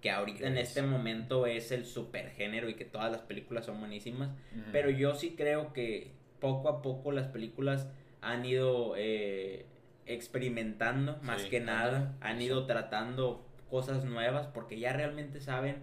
[0.00, 3.78] que ahorita en Es- este momento es el supergénero y que todas las películas son
[3.80, 4.30] buenísimas.
[4.72, 7.86] Pero yo sí creo que poco a poco las películas
[8.22, 9.66] han ido eh,
[10.06, 15.76] experimentando más Sí, que nada, han ido tratando cosas nuevas porque ya realmente saben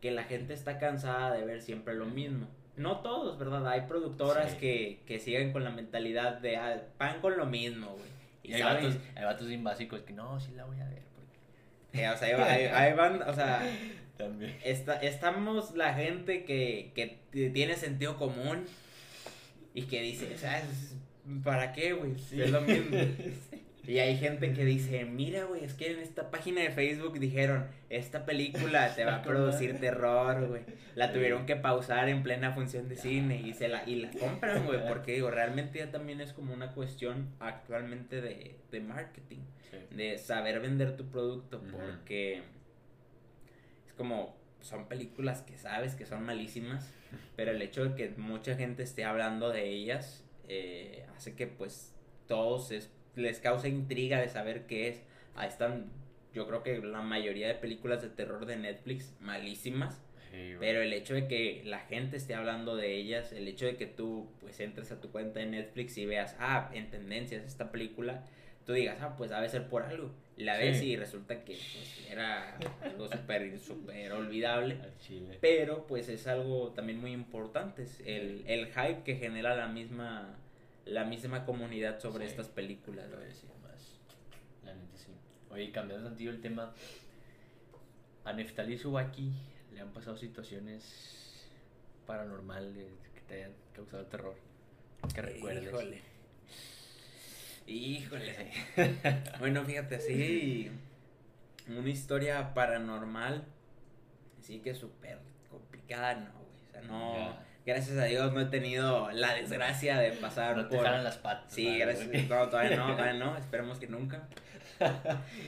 [0.00, 2.48] que la gente está cansada de ver siempre lo mismo.
[2.76, 3.66] No todos, ¿verdad?
[3.68, 4.56] Hay productoras Sí.
[4.58, 8.10] que, que siguen con la mentalidad de ah, pan con lo mismo, güey.
[8.42, 11.02] Y Y hay vatos, hay vatos bien básicos que no, sí la voy a ver.
[11.92, 13.62] Que, o sea, ahí, va- ahí- ahí van, o sea,
[14.16, 14.56] También.
[14.64, 18.64] Está, estamos la gente que, que tiene sentido común
[19.74, 20.94] y que dice, ¿sabes?
[21.44, 22.12] ¿Para qué, güey?
[22.12, 22.96] Es lo mismo.
[23.84, 27.66] Y hay gente que dice, mira, güey, es que en esta página de Facebook dijeron,
[27.90, 30.62] esta película te va a producir terror, güey.
[30.94, 34.66] La tuvieron que pausar en plena función de cine y se la, y la compran,
[34.66, 39.40] güey, porque digo, realmente ya también es como una cuestión actualmente de, de marketing
[39.70, 39.78] Sí.
[39.96, 42.42] de saber vender tu producto porque
[43.86, 46.92] es como son películas que sabes que son malísimas
[47.36, 51.94] pero el hecho de que mucha gente esté hablando de ellas eh, hace que pues
[52.26, 55.02] todos es- les cause intriga de saber qué es
[55.34, 55.90] ahí están
[56.34, 60.94] yo creo que la mayoría de películas de terror de Netflix malísimas Sí, pero el
[60.94, 64.58] hecho de que la gente esté hablando de ellas, el hecho de que tú pues
[64.60, 68.24] entres a tu cuenta de Netflix y veas, ah, en tendencias esta película,
[68.64, 70.10] tú digas, ah, pues debe ser por algo.
[70.38, 70.92] La ves Sí.
[70.92, 74.78] y resulta que pues, era algo súper súper olvidable.
[75.42, 80.34] Pero pues es algo también muy importante, es el, el hype que genera la misma,
[80.84, 82.30] la misma comunidad sobre Sí.
[82.32, 83.08] estas películas.
[83.10, 84.00] Lo decir más.
[84.64, 85.12] La neta sí.
[85.50, 86.72] Oye, cambiando sentido el tema.
[88.24, 89.32] A Neftali Subaki
[89.72, 91.48] le han pasado situaciones
[92.06, 94.36] paranormales que te hayan causado terror.
[95.14, 95.64] Que recuerdes.
[95.64, 96.02] Híjole.
[97.66, 98.50] Híjole.
[99.40, 100.70] bueno, fíjate, así
[101.68, 103.44] una historia paranormal,
[104.40, 105.18] así que súper
[105.50, 106.58] complicada, no, güey.
[106.68, 107.36] O sea, no.
[107.66, 110.84] Gracias a Dios no he tenido la desgracia de pasar No te por...
[110.84, 111.52] jalan las patas.
[111.52, 112.08] Sí, ¿verdad, gracias.
[112.08, 112.26] güey?
[112.28, 114.28] No, todavía no, todavía no, esperemos que nunca.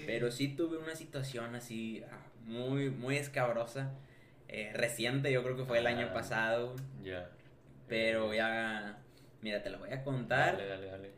[0.07, 3.93] Pero sí tuve una situación así ah, muy, muy escabrosa.
[4.49, 6.15] eh, reciente, yo creo que fue el año Ah.
[6.15, 6.77] pasado.
[7.03, 7.29] Ya.
[7.89, 8.99] Pero ya,
[9.43, 10.57] mira, te lo voy a contar.
[10.57, 11.11] Dale, dale, dale.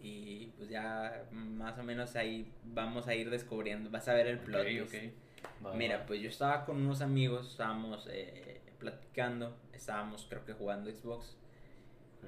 [0.00, 3.90] Y pues ya más o menos ahí vamos a ir descubriendo.
[3.90, 4.62] Vas a ver el plot.
[4.62, 4.94] Ok, twist.
[4.94, 5.66] ok.
[5.66, 10.90] Va, Mira, pues yo estaba con unos amigos, estábamos eh, platicando, estábamos creo que jugando
[10.90, 11.36] Xbox.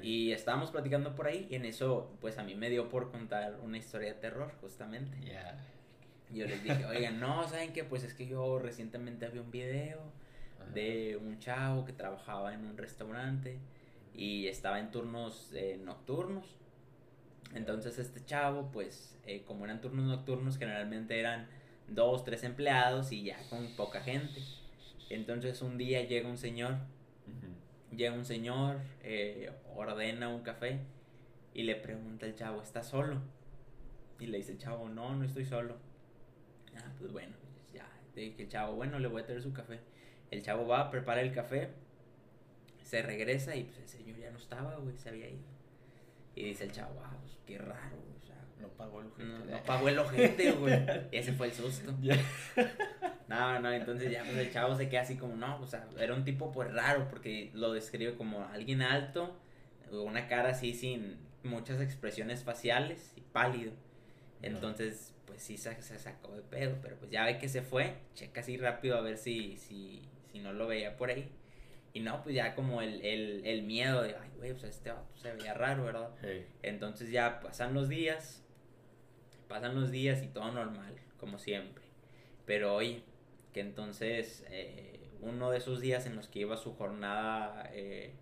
[0.02, 3.58] Y estábamos platicando por ahí y en eso pues a mí me dio por contar
[3.62, 5.18] una historia de terror justamente.
[5.20, 5.58] Ya.
[6.32, 7.82] Yo les dije, oigan, no, ¿saben qué?
[7.82, 9.98] Pues es que yo recientemente vi un video
[10.72, 13.58] de un chavo que trabajaba en un restaurante
[14.14, 16.46] y estaba en turnos eh, nocturnos.
[17.54, 21.48] Entonces este chavo, pues eh, como eran turnos nocturnos, generalmente eran
[21.88, 24.40] dos, tres empleados y ya con poca gente.
[25.10, 26.76] Entonces un día llega un señor,
[27.94, 30.78] llega un señor, eh, ordena un café
[31.52, 33.20] y le pregunta al chavo, ¿estás solo?
[34.20, 35.76] Y le dice el chavo, no, no estoy solo.
[36.76, 37.34] Ah, pues bueno,
[37.74, 39.80] ya, dije el chavo, bueno, le voy a traer su café.
[40.30, 41.70] El chavo va, prepara el café,
[42.84, 45.42] se regresa y pues el señor ya no estaba, güey, se había ido.
[46.36, 49.24] Y dice el chavo, ah, pues qué raro, o sea, No pagó el ojete.
[49.24, 50.74] no, no pagó el ojete, güey.
[51.10, 51.92] Y ese fue el susto.
[53.30, 56.14] No, no, entonces ya pues el chavo se queda así como, no, o sea, era
[56.14, 59.38] un tipo pues raro porque lo describe como alguien alto,
[59.92, 63.72] una cara así sin muchas expresiones faciales y pálido.
[64.42, 67.94] Entonces, pues sí se, se sacó de pedo, pero pues ya ve que se fue,
[68.14, 71.30] checa así rápido a ver si, si, si no lo veía por ahí.
[71.92, 75.16] Y no, pues ya como el, el, el miedo de, ay, güey, pues este vato
[75.16, 76.10] se veía raro, ¿verdad?
[76.20, 76.48] Hey.
[76.62, 78.44] Entonces ya pasan los días,
[79.46, 81.84] pasan los días y todo normal, como siempre.
[82.44, 83.04] Pero oye,
[83.52, 88.12] que entonces eh, uno de esos días en los que iba su jornada eh,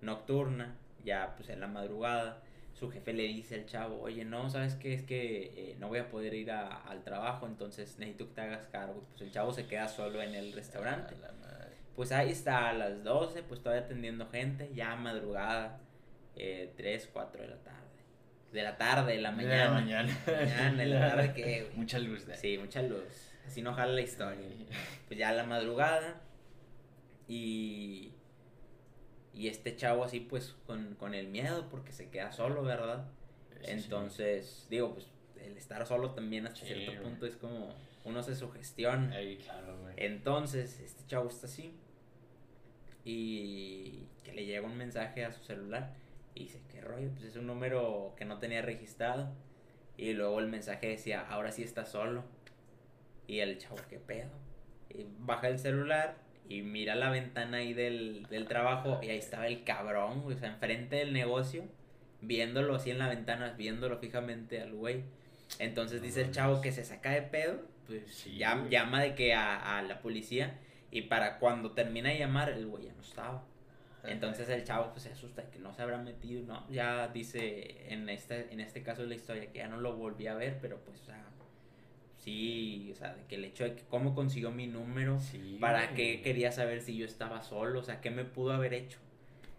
[0.00, 2.42] nocturna, ya pues en la madrugada,
[2.74, 4.94] su jefe le dice al chavo, oye, no, ¿sabes qué?
[4.94, 8.40] Es que eh, no voy a poder ir a- al trabajo, entonces necesito que te
[8.40, 9.04] hagas cargo.
[9.10, 11.14] Pues el chavo se queda solo en el restaurante.
[11.94, 15.78] Pues ahí está, a las 12, pues todavía atendiendo gente, ya madrugada,
[16.34, 17.78] eh, 3, 4 de la tarde.
[18.52, 19.70] De la tarde, de la De mañana.
[19.70, 20.18] mañana.
[20.26, 21.76] Mañana, en la tarde, ¿qué, güey?
[21.76, 22.26] Mucha luz.
[22.26, 23.30] de- Sí, mucha luz.
[23.46, 24.46] Así no jala la historia.
[25.06, 26.20] Pues ya a la madrugada.
[27.28, 28.12] Y.
[29.32, 33.04] Y este chavo así, pues, con, con el miedo, porque se queda solo, ¿verdad?
[33.50, 33.70] Sí, sí.
[33.72, 35.08] Entonces, digo, pues,
[35.40, 37.02] el estar solo también hasta Sí, cierto güey.
[37.02, 37.74] punto es como.
[38.04, 39.14] Uno se sugestiona.
[39.16, 39.94] Ahí, claro, güey.
[39.96, 41.74] Entonces, este chavo está así.
[43.04, 45.94] Y que le llega un mensaje a su celular.
[46.34, 47.10] Y dice, ¿qué rollo?
[47.12, 49.32] Pues es un número que no tenía registrado.
[49.96, 52.24] Y luego el mensaje decía, ahora sí está solo.
[53.26, 54.28] Y el chavo, ¿qué pedo?
[54.90, 56.16] Y baja el celular
[56.48, 59.00] y mira la ventana ahí del, del trabajo.
[59.02, 61.64] Y ahí estaba el cabrón, güey, o sea, enfrente del negocio.
[62.20, 65.02] Viéndolo así en la ventana, viéndolo fijamente al güey.
[65.58, 68.38] Entonces No dice el chavo que se saca de pedo Pues sí.
[68.38, 68.70] Llam- güey.
[68.70, 70.58] llama de que a, a la policía
[70.90, 73.44] y para cuando termina de llamar el güey ya no estaba.
[74.04, 76.66] Entonces el chavo pues se asusta de que no se habrá metido, ¿no?
[76.70, 80.26] Ya dice en este, en este caso de la historia que ya no lo volví
[80.26, 81.24] a ver, pero pues, o sea,
[82.24, 85.84] sí, o sea, de que el hecho de que cómo consiguió mi número, Sí, para
[85.84, 85.94] güey.
[85.94, 88.98] qué quería saber si yo estaba solo, o sea, qué me pudo haber hecho.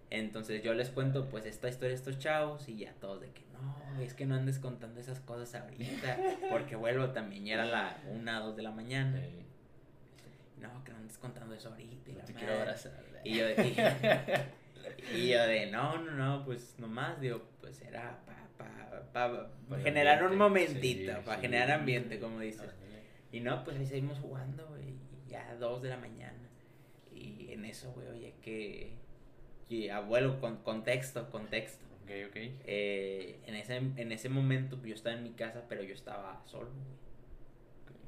[0.10, 3.42] Entonces yo les cuento pues esta historia a estos chavos y ya todos de que
[3.54, 6.18] no, es que no andes contando esas cosas ahorita,
[6.50, 9.20] porque vuelvo también ya era la una, dos de la mañana.
[10.62, 12.10] No, que no andes contando eso ahorita.
[12.10, 12.46] y no la te madre".
[12.46, 13.06] quiero abrazar.
[13.24, 14.46] Y yo, de,
[15.16, 19.82] y yo de, no, no, no, pues nomás, digo, pues era para pa, pa, Para
[19.82, 21.42] el generar un momentito, sí, para sí.
[21.42, 22.74] generar ambiente, como dices.
[23.32, 24.94] Y no, pues ahí seguimos jugando, güey,
[25.28, 26.50] ya dos de la mañana.
[27.14, 28.94] Y en eso, güey, oye, que,
[29.70, 31.86] y abuelo, con, contexto, contexto.
[32.04, 32.36] Ok, ok.
[32.36, 36.42] Eh, en, ese, en ese momento pues, yo estaba en mi casa, pero yo estaba
[36.46, 37.06] solo, güey.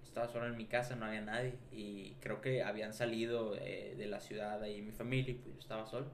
[0.04, 1.54] Estaba solo en mi casa, no había nadie.
[1.72, 5.60] Y creo que habían salido eh, de la ciudad ahí mi familia y pues yo
[5.60, 6.08] estaba solo.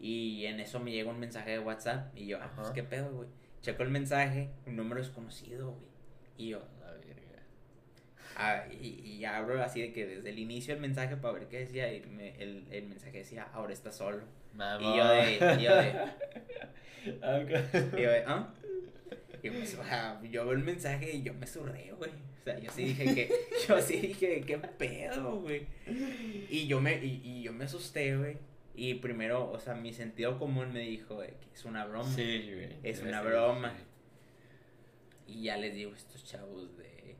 [0.00, 3.12] Y en eso me llega un mensaje de WhatsApp y yo, ah, pues qué pedo,
[3.12, 3.28] güey.
[3.62, 5.88] Checo el mensaje, un número desconocido, güey.
[6.36, 7.42] Y yo, La verga.
[8.36, 11.60] ah, y, y abro así de que desde el inicio el mensaje para ver qué
[11.60, 14.22] decía, y me- el, el mensaje decía, ahora estás solo.
[14.54, 14.80] Mamá.
[14.80, 15.92] Y yo de, y yo de,
[17.22, 18.52] Ah, y yo de, ¿ah?
[19.42, 22.10] Y pues, o sea, yo veo el mensaje y yo me surré, güey.
[22.10, 23.30] O sea, yo sí dije que,
[23.68, 25.66] yo sí dije, ¿qué pedo, güey?
[26.50, 28.36] Y yo me, y, y yo me asusté, güey.
[28.78, 32.08] Y primero, o sea, mi sentido común me dijo que es una broma.
[32.08, 32.76] Sí, güey.
[32.84, 33.74] Es una broma.
[33.76, 35.32] sí.
[35.32, 37.16] Y ya les digo a estos chavos de,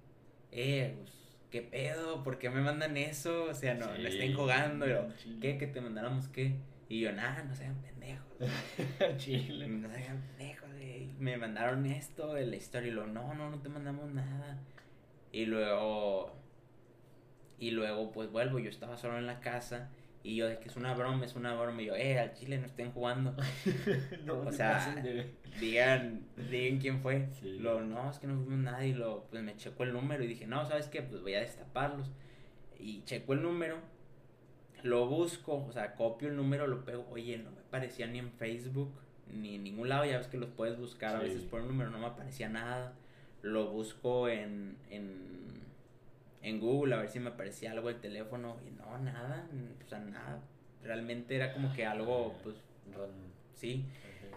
[0.52, 1.12] eh, pues,
[1.50, 2.22] ¿qué pedo?
[2.22, 3.46] ¿Por qué me mandan eso?
[3.46, 4.86] O sea, no, Sí, estén jugando.
[4.86, 5.08] Yo.
[5.40, 5.58] ¿Qué?
[5.58, 6.54] ¿Que te mandáramos qué?
[6.88, 8.38] Y yo, nada, no sean pendejos.
[9.16, 9.66] Chile.
[9.66, 11.08] No sean pendejos, güey.
[11.18, 12.88] Me mandaron esto de la historia.
[12.88, 14.60] Y luego, no, no, no te mandamos nada.
[15.32, 16.36] Y luego,
[17.58, 18.60] y luego, pues vuelvo.
[18.60, 19.90] Yo estaba solo en la casa.
[20.28, 21.80] Y yo, de que es una broma, es una broma.
[21.80, 23.34] Y yo, eh, al chile no estén jugando.
[24.26, 27.28] No, O sea, de- digan, digan quién fue.
[27.40, 27.58] Sí.
[27.58, 28.94] Lo, no, es que no fuimos nadie.
[28.94, 31.00] Lo, pues me checo el número y dije, no, ¿sabes qué?
[31.00, 32.10] Pues voy a destaparlos.
[32.78, 33.78] Y checo el número,
[34.82, 37.06] lo busco, o sea, copio el número, lo pego.
[37.10, 38.92] Oye, no me aparecía ni en Facebook,
[39.32, 40.04] ni en ningún lado.
[40.04, 42.92] Ya ves que los puedes buscar a veces por el número, no me aparecía nada.
[43.42, 45.57] Lo busco en, en,
[46.42, 48.56] en Google a ver si me aparecía algo del teléfono.
[48.66, 49.46] Y no, nada,
[49.84, 50.40] o sea, nada.
[50.82, 52.56] Realmente era como que algo, pues,
[53.54, 53.84] sí.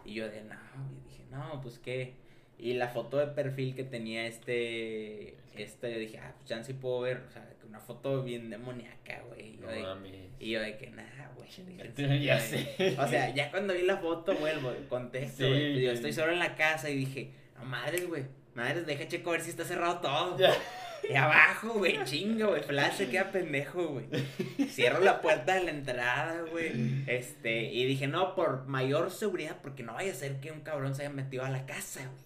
[0.06, 0.56] Y yo de, no,
[0.92, 2.14] y dije, no, pues qué.
[2.58, 6.74] Y la foto de perfil que tenía este, este, yo dije, ah, pues ya sí
[6.74, 9.56] puedo ver, o sea, una foto bien demoníaca, güey.
[9.56, 10.06] Y yo No.
[10.40, 11.50] Y yo de que, nada, güey.
[11.50, 12.48] Ya sí, ya güey".
[12.48, 12.96] sé.
[13.00, 15.50] O sea, ya cuando vi la foto, vuelvo, contexto, Sí.
[15.50, 15.82] güey.
[15.82, 18.26] Yo estoy solo en la casa y dije, no, madres, güey.
[18.54, 20.38] Madres, deja checo a ver si está cerrado todo.
[20.38, 20.52] Ya.
[21.10, 22.62] Y abajo, güey, chinga, güey.
[22.64, 24.06] Flash se queda pendejo, güey.
[24.70, 27.04] Cierro la puerta de la entrada, güey.
[27.08, 30.96] Este, y dije, no, por mayor seguridad, porque no vaya a ser que un cabrón
[30.96, 32.24] se haya metido a la casa, güey.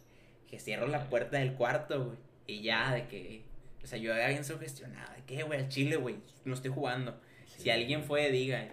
[0.48, 2.18] Que cierro la puerta del cuarto, güey.
[2.48, 3.44] Y ya, de que.
[3.84, 5.14] O sea, yo era bien sugestionado.
[5.16, 7.20] De que, güey, al chile, güey, no estoy jugando.
[7.58, 8.68] Si alguien fue, diga.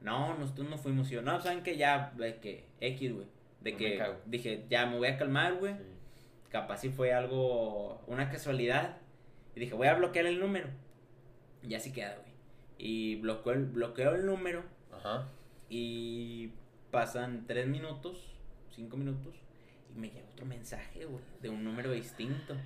[0.00, 1.08] No, nosotros no fuimos.
[1.08, 3.26] Yo, no, saben que ya, de que, X, güey.
[3.60, 5.80] De No que dije, ya me voy a calmar, güey Sí.
[6.50, 8.98] capaz si fue algo, una casualidad.
[9.54, 10.68] Y dije, voy a bloquear el número.
[11.62, 12.32] Y así queda, güey.
[12.78, 15.28] Y bloqueo el, bloqueo el número Ajá.
[15.68, 16.50] y
[16.90, 18.36] pasan tres minutos,
[18.74, 19.34] cinco minutos,
[19.94, 22.56] y me llega otro mensaje, güey, de un número distinto.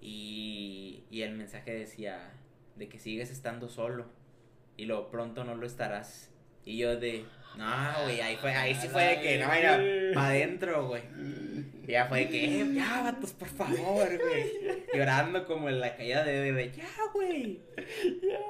[0.00, 2.32] Y, y el mensaje decía
[2.76, 4.06] de que sigues estando solo
[4.76, 6.30] y lo pronto no lo estarás.
[6.64, 7.24] Y yo de,
[7.56, 9.80] no, güey, ahí, fue, ahí sí fue de que, no, mira,
[10.14, 11.02] para adentro, güey.
[11.86, 14.75] Y ya fue de que, eh, ya, vatos, por favor, güey.
[14.94, 17.60] Llorando como en la caída de, de, ya, güey.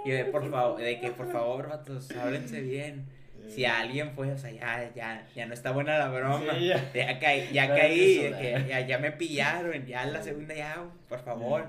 [0.04, 3.06] Y de, por favor, de que, por favor, vatos, háblense bien.
[3.48, 6.54] Si alguien fue, o sea, ya, ya, ya no está buena la broma.
[6.58, 6.92] Sí, ya.
[6.92, 7.18] ya.
[7.18, 11.68] caí, ya No caí, que ya, ya me pillaron, ya la segunda ya, por favor.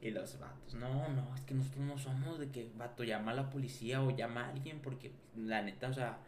[0.00, 3.34] Y los vatos, no, no, es que nosotros no somos de que, vato, llama a
[3.34, 6.18] la policía o llama a alguien, porque la neta, o sea,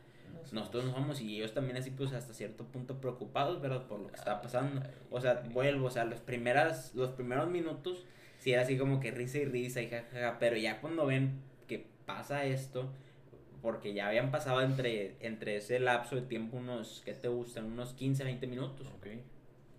[0.53, 3.87] nosotros no somos, y ellos también así, pues, hasta cierto punto preocupados, ¿verdad?
[3.87, 4.83] Por lo que está pasando.
[5.11, 8.05] O sea, vuelvo, o sea, los, primeras, los primeros minutos,
[8.39, 11.87] sí era así como que risa y risa y jajaja, pero ya cuando ven que
[12.07, 12.91] pasa esto,
[13.63, 17.65] porque ya habían pasado entre, entre ese lapso de tiempo unos, ¿qué te gustan?
[17.65, 18.87] Unos 15, 20 minutos.
[18.89, 19.07] Ok.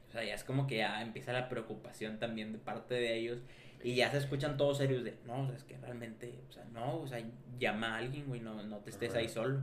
[0.09, 3.39] O sea, ya es como que ya empieza la preocupación también de parte de ellos.
[3.83, 6.65] Y ya se escuchan todos serios de, no, o sea, es que realmente, o sea,
[6.73, 7.23] no, o sea,
[7.59, 9.19] llama a alguien, güey, no, no te estés Ajá.
[9.19, 9.59] ahí solo.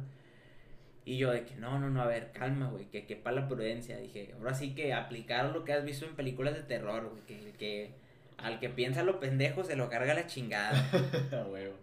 [1.04, 3.96] Y yo de que, no, no, no, a ver, calma, güey, que quepa la prudencia.
[3.96, 7.52] Dije, ahora sí que aplicar lo que has visto en películas de terror, güey, que,
[7.58, 7.90] que
[8.38, 10.72] al que piensa lo pendejo se lo carga la chingada.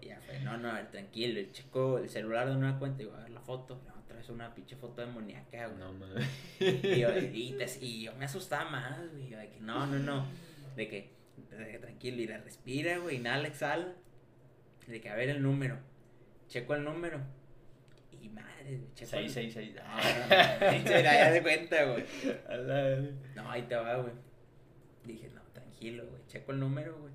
[0.01, 3.01] Y ya fue, no, no, a ver, tranquilo, el chico, el celular de una cuenta,
[3.01, 5.79] y digo, a ver la foto, no, otra vez una pinche foto demoníaca, güey.
[5.79, 6.25] No mames.
[6.59, 9.29] Y yo, y, te- y yo me asustaba más, güey.
[9.29, 10.25] yo De que no, no, no.
[10.77, 11.09] De que,
[11.57, 13.17] de que tranquilo, ir a respira, güey.
[13.17, 13.93] Inhala, exhala.
[14.87, 15.77] De que a ver el número.
[16.47, 17.19] Checo el número.
[18.21, 19.75] Y madre, el- 666.
[19.75, 22.03] No, no, no, no, ya, ya de cuenta, güey.
[23.35, 24.13] No, ahí te va, güey.
[25.05, 26.21] Dije, no, tranquilo, güey.
[26.27, 27.13] Checo el número, güey.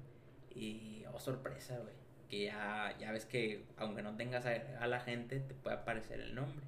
[0.55, 1.95] Y, oh, sorpresa, güey.
[2.29, 6.21] Que ya, ya ves que, aunque no tengas a, a la gente, te puede aparecer
[6.21, 6.65] el nombre.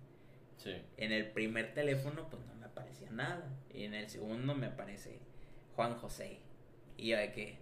[0.59, 0.75] Sí.
[0.97, 3.49] En el primer teléfono, pues no me aparecía nada.
[3.73, 5.19] Y en el segundo me aparece
[5.75, 6.41] Juan José.
[6.97, 7.59] Y yo de que.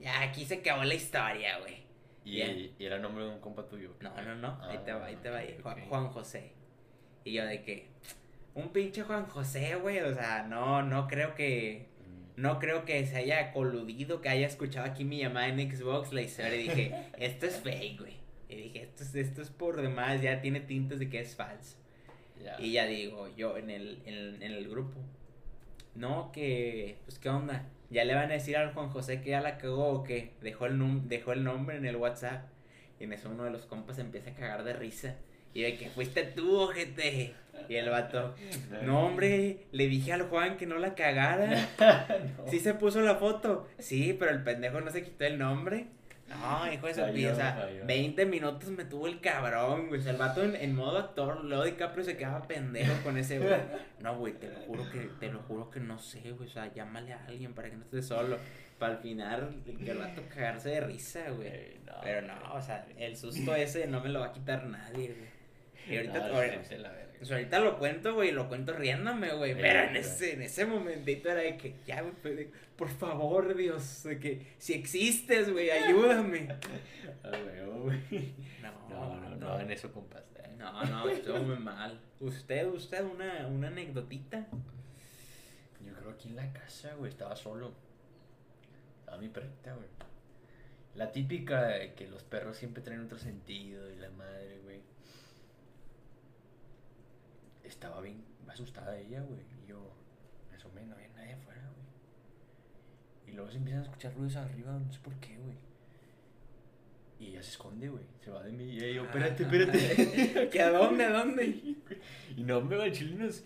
[0.00, 1.82] Ya aquí se acabó la historia, güey.
[2.24, 3.94] Y, y era el nombre de un compa tuyo.
[4.00, 4.58] No, no, no.
[4.62, 5.40] Ahí te va, ahí te va.
[5.64, 6.52] Ah, Juan, José.
[7.24, 7.88] Y yo de que.
[8.54, 10.00] Un pinche Juan José, güey.
[10.00, 11.88] O sea, no, no creo que.
[12.36, 12.40] Mm.
[12.42, 16.22] No creo que se haya coludido, que haya escuchado aquí mi llamada en Xbox, la
[16.22, 16.54] historia.
[16.56, 18.16] Y dije, esto es fake, güey.
[18.48, 21.76] Y dije, esto es, esto es por demás, ya tiene tintes de que es falso.
[22.58, 24.98] Y ya digo, yo en el, en, en el grupo,
[25.94, 27.66] no, que, pues, ¿qué onda?
[27.92, 30.64] Ya le van a decir al Juan José que ya la cagó o que dejó
[30.64, 32.46] el, num dejó el nombre en el WhatsApp.
[32.98, 35.16] Y en eso uno de los compas empieza a cagar de risa.
[35.52, 37.34] Y de que fuiste tú, ojete.
[37.68, 38.34] Y el vato,
[38.82, 41.68] no hombre, le dije al Juan que no la cagara.
[42.38, 42.50] No.
[42.50, 43.68] Sí se puso la foto.
[43.78, 45.86] Sí, pero el pendejo no se quitó el nombre.
[46.40, 47.86] No, hijo de su Falló, pi- o sea, falló.
[47.86, 50.00] 20 minutos me tuvo el cabrón, güey.
[50.00, 53.38] O sea, el vato en, en modo actor, Leo DiCaprio se quedaba pendejo con ese,
[53.38, 53.50] güey.
[54.00, 56.48] No, güey, te lo juro que, te lo juro que no sé, güey.
[56.48, 58.36] O sea, llámale a alguien para que no estés solo.
[58.78, 61.46] Para al final, el vato cagarse de risa, güey.
[61.48, 64.64] Ey, no, Pero no, o sea, el susto ese no me lo va a quitar
[64.66, 65.31] nadie, güey.
[65.88, 66.60] Y ahorita, No, ahorita-
[67.20, 69.54] o sea, lo cuento, güey, lo cuento riéndome, güey.
[69.54, 73.54] Sí, Pero en ese, en ese momentito era de que, ya, güey, pues, por favor,
[73.54, 76.48] Dios, de que si existes, güey, ayúdame.
[77.24, 77.30] Ah,
[77.84, 78.34] güey.
[78.60, 80.24] No, No, no, no, en eso compas.
[80.36, 80.48] eh.
[80.58, 82.00] No, no, estuvo muy mal.
[82.20, 84.46] ¿Usted, usted, una, una anécdotita?
[85.84, 87.72] Yo creo aquí en la casa, güey, estaba solo.
[89.00, 89.88] Estaba mi perrita, güey.
[90.94, 94.80] La típica de que los perros siempre traen otro sentido y la madre, güey.
[97.72, 99.40] Estaba bien asustada ella, güey.
[99.64, 99.92] Y yo,
[100.50, 103.32] me asomé, no había nadie afuera, güey.
[103.32, 105.56] Y luego se empiezan a escuchar ruidos arriba, no sé por qué, güey.
[107.18, 108.04] Y ella se esconde, güey.
[108.22, 108.64] Se va de mí.
[108.64, 110.48] Y yo, espérate, espérate.
[110.52, 111.46] ¿Que a dónde, a dónde?
[112.36, 113.44] Y no me va chilenos.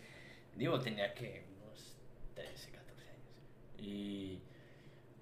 [0.57, 1.97] Digo, tenía que unos
[2.35, 3.21] 13, 14 años.
[3.79, 4.41] Y.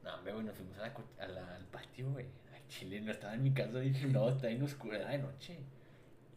[0.05, 2.27] No, hombre, güey, nos fuimos a la co- a la- al patio, güey.
[2.53, 3.81] Ay, Chile, no estaba en mi casa.
[3.81, 5.59] Dije, no, está en oscuridad de noche.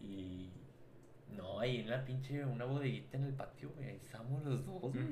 [0.01, 0.49] Y.
[1.35, 3.89] No, ahí en la pinche, una bodeguita en el patio, güey.
[3.89, 5.05] Ahí estábamos los dos, güey.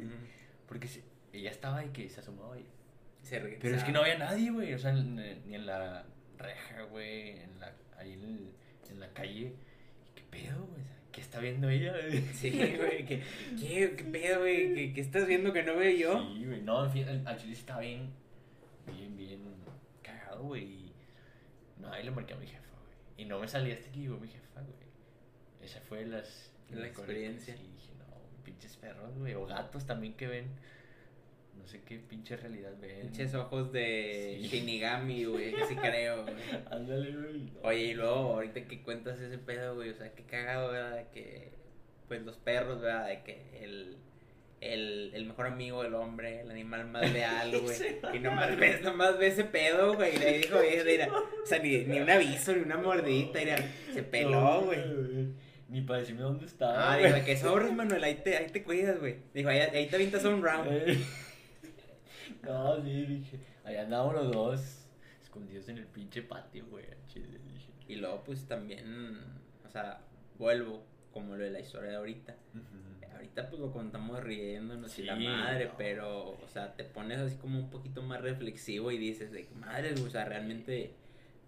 [0.67, 1.03] Porque se-
[1.33, 2.65] ella estaba y que se asomaba ahí.
[3.21, 3.61] Se regresaba.
[3.61, 4.73] Pero es que no había nadie, güey.
[4.73, 6.05] O sea, ni en la
[6.37, 7.39] reja, güey.
[7.39, 8.51] En la, ahí en, el-
[8.91, 9.53] en la calle.
[10.15, 10.81] ¿Qué pedo, güey?
[11.11, 11.91] ¿Qué está viendo ella?
[11.93, 12.21] güey?
[12.33, 13.21] Sí, güey, ¿qué,
[13.59, 14.73] qué, qué pedo, güey?
[14.73, 16.33] ¿Qué, qué estás viendo que no veo yo?
[16.33, 16.61] Sí, güey.
[16.61, 18.09] No, en fin, al, chile estaba bien,
[18.87, 19.39] bien, bien
[20.01, 20.63] cagado, güey.
[20.63, 20.93] y
[21.79, 23.25] No, ahí le marqué a mi jefa, güey.
[23.25, 24.84] Y no me salía hasta que llegó mi jefa, güey.
[25.65, 26.51] Esa fue las...
[26.71, 27.55] La experiencia.
[27.55, 29.33] Sí, dije, no, pinches perros, güey.
[29.33, 30.45] O gatos también que ven.
[31.57, 33.01] No sé qué pinche realidad ven.
[33.01, 34.47] Pinches ojos de Sí.
[34.47, 36.35] Shinigami, güey, sí creo, güey.
[36.71, 37.51] Ándale, güey.
[37.63, 40.97] Oye, y luego, ahorita que cuentas ese pedo, güey, o sea, qué cagado, ¿verdad?
[40.97, 41.51] De que,
[42.07, 43.07] pues, los perros, ¿verdad?
[43.07, 43.97] De que el,
[44.61, 47.77] el, el mejor amigo del hombre, el animal más leal, güey.
[48.13, 51.77] Y nomás ves, nomás ves ese pedo, güey, y le dijo, mira, o sea, ni,
[51.85, 53.57] ni un aviso, ni una mordidita, mira,
[53.93, 55.44] se peló, güey.
[55.67, 56.93] Ni para decirme dónde estaba.
[56.93, 59.17] Ah, dijo, que sobres, Manuel, ahí te, ahí te cuidas, güey.
[59.33, 60.69] Dijo, ahí, ahí te avientas un round.
[62.43, 63.39] No, sí, dije.
[63.63, 64.87] Allá andábamos los dos
[65.23, 66.85] escondidos en el pinche patio, güey.
[66.85, 67.71] al chile, dije.
[67.87, 69.19] Y luego, pues, también,
[69.65, 69.99] o sea,
[70.37, 72.35] vuelvo, como lo de la historia de ahorita.
[73.13, 75.77] Ahorita pues lo contamos riéndonos y la madre, no.
[75.77, 79.93] pero, o sea, te pones así como un poquito más reflexivo y dices de madre,
[79.93, 80.93] o sea, realmente,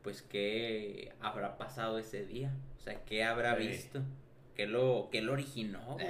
[0.01, 2.51] pues, ¿qué habrá pasado ese día?
[2.91, 3.67] Sea, ¿qué habrá Sí.
[3.67, 4.01] visto?
[4.55, 5.93] ¿Qué lo, qué lo originó?
[5.93, 6.07] güey?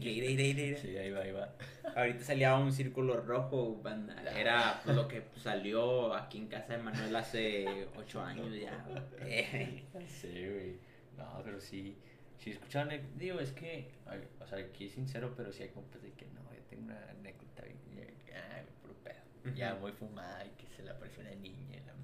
[0.00, 0.78] Ira, ira, ira, ira.
[0.80, 1.54] Sí, ahí va, ahí va.
[1.94, 4.16] Ahorita salía un círculo rojo, banda.
[4.18, 4.40] Ah.
[4.40, 8.84] Era pues, lo que salió aquí en casa de Manuel hace ocho años ya.
[8.88, 9.02] güey.
[9.32, 10.76] Eh, Sí, güey.
[11.16, 11.96] No, pero sí.
[12.38, 13.90] Si escucharon, el- digo, es que,
[14.40, 16.98] o sea, aquí es sincero, pero sí hay compas de que no, yo tengo una
[17.10, 19.54] anécdota bien, ah, puro pedo.
[19.56, 21.97] Ya muy fumada y que se le apareció una niña, la madre.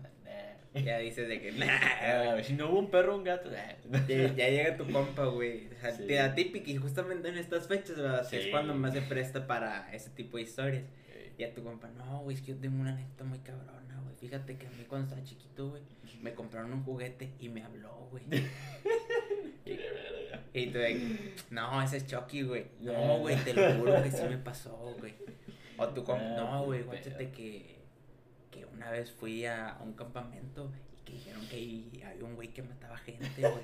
[0.74, 1.66] Ya dices de que, nah.
[2.02, 3.48] Ah, si no hubo un perro, un gato.
[3.50, 4.06] nah.
[4.08, 5.68] Ya, ya llega tu compa, güey.
[5.68, 6.06] O sea, Sí.
[6.06, 7.96] te da típica y justamente en estas fechas,
[8.32, 8.50] es Sí.
[8.50, 10.82] cuando más se presta para ese tipo de historias.
[11.10, 14.00] Eh, Y a tu compa, no, güey, es que yo tengo una anécdota muy cabrona,
[14.02, 14.14] güey.
[14.16, 15.82] Fíjate que a mí cuando estaba chiquito, güey,
[16.22, 18.24] me compraron un juguete y me habló, güey.
[19.64, 19.78] y,
[20.60, 20.78] y tú
[21.50, 22.66] no, ese es Chucky, güey.
[22.80, 25.14] No, güey, te lo juro que sí me pasó, güey.
[25.76, 27.80] O tu compa, Ah, no, güey, guáchate que,
[28.54, 32.34] que una vez fui a, a un campamento y que dijeron que ahí había un
[32.36, 33.54] güey que mataba gente, güey.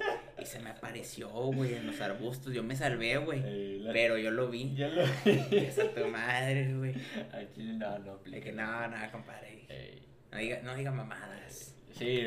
[0.41, 2.53] Y se me apareció, güey, en los arbustos.
[2.53, 3.41] Yo me salvé, güey.
[3.45, 4.75] eh, la- Pero yo lo vi.
[4.75, 5.03] Ya lo
[5.51, 6.95] Esa tu madre, güey.
[7.33, 8.41] Aquí no, no aplica.
[8.41, 9.65] que no, nada, compadre.
[9.69, 11.75] Eh, No diga, no diga mamadas.
[11.93, 12.23] Sí,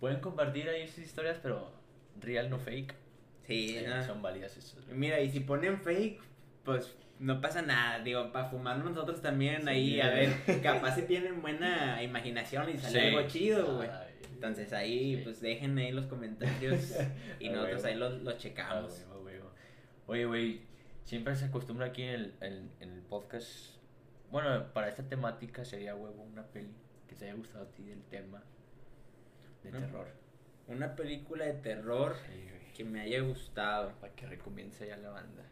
[0.00, 1.72] pueden compartir ahí sus historias, pero
[2.20, 2.94] real no fake.
[3.46, 4.04] Sí, Eh, no.
[4.04, 4.86] Son válidas esas.
[4.88, 6.20] Mira, y si ponen fake,
[6.64, 8.00] pues no pasa nada.
[8.00, 9.68] Digo, para fumar nosotros también Sí.
[9.68, 10.30] ahí, a ver,
[10.62, 13.06] capaz si tienen buena imaginación y sale Sí.
[13.16, 13.88] algo chido, güey.
[14.34, 15.20] Entonces ahí, sí.
[15.22, 16.96] pues dejen ahí los comentarios
[17.38, 17.86] y A nosotros huevo.
[17.88, 19.06] ahí los, los checamos.
[19.08, 19.50] huevo, huevo.
[20.08, 20.62] Oye, güey,
[21.04, 23.76] siempre se acostumbra aquí en el, en, en el podcast.
[24.32, 26.74] Bueno, para esta temática sería huevo una peli
[27.08, 28.42] que te haya gustado a ti del tema
[29.62, 29.78] de ¿No?
[29.78, 30.08] terror.
[30.66, 32.16] Una película de terror
[32.76, 33.92] que me haya gustado.
[34.00, 35.44] Para que recomience ya la banda.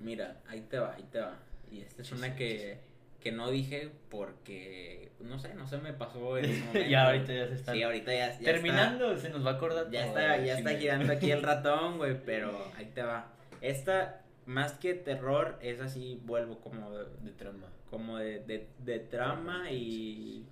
[0.00, 1.38] Mira, ahí te va, ahí te va.
[1.70, 2.78] Y esta es una que,
[3.20, 6.88] que no dije porque, no sé, no se me pasó en ese momento.
[6.90, 9.90] ya ahorita ya se están Sí, ahorita ya, ya terminando, se nos va a acordar
[9.90, 13.32] Ya todo está, ya está girando aquí el ratón, güey, pero ahí te va.
[13.60, 17.66] Esta, más que terror, es así, vuelvo como de, de trama.
[17.90, 20.44] como de, de, de trama y,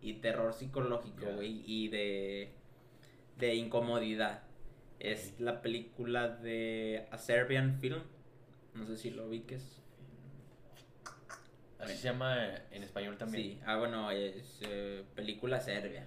[0.00, 2.52] y terror psicológico, güey, y de,
[3.38, 4.42] de incomodidad.
[4.98, 8.00] Es la película de A Serbian Film,
[8.74, 9.80] no sé si lo ubiques.
[11.78, 12.36] Así se llama
[12.70, 13.42] en español también.
[13.44, 16.06] Sí, ah, bueno, es eh, película serbia.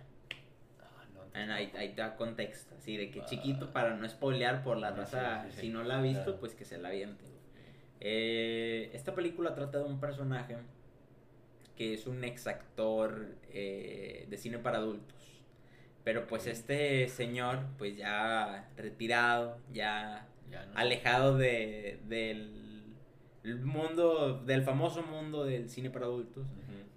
[0.80, 3.26] Ah, no, En Ahí, ahí te da contexto, así de que Ah.
[3.26, 5.61] chiquito para no spoilear por la raza, sí, sí, sí.
[5.68, 6.39] si no la ha visto, Claro.
[6.39, 7.24] pues que se la aviente.
[7.99, 10.57] Eh, esta película trata de un personaje
[11.76, 15.15] que es un ex actor eh, de cine para adultos.
[16.03, 22.95] Pero pues este señor, pues ya retirado, Ya no alejado de, del
[23.43, 26.45] el mundo, del famoso mundo del cine para adultos,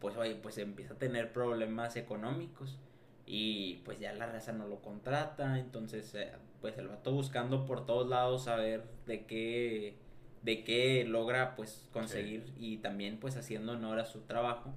[0.00, 2.78] pues oye, pues empieza a tener problemas económicos
[3.26, 7.86] y pues ya la raza no lo contrata, entonces eh, pues el vato buscando por
[7.86, 9.96] todos lados saber de qué
[10.42, 14.74] de qué logra pues conseguir y también pues haciendo honor a su trabajo,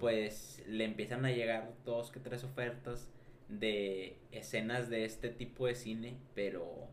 [0.00, 3.08] pues le empiezan a llegar dos que tres ofertas
[3.48, 6.88] de escenas de este tipo de cine, pero.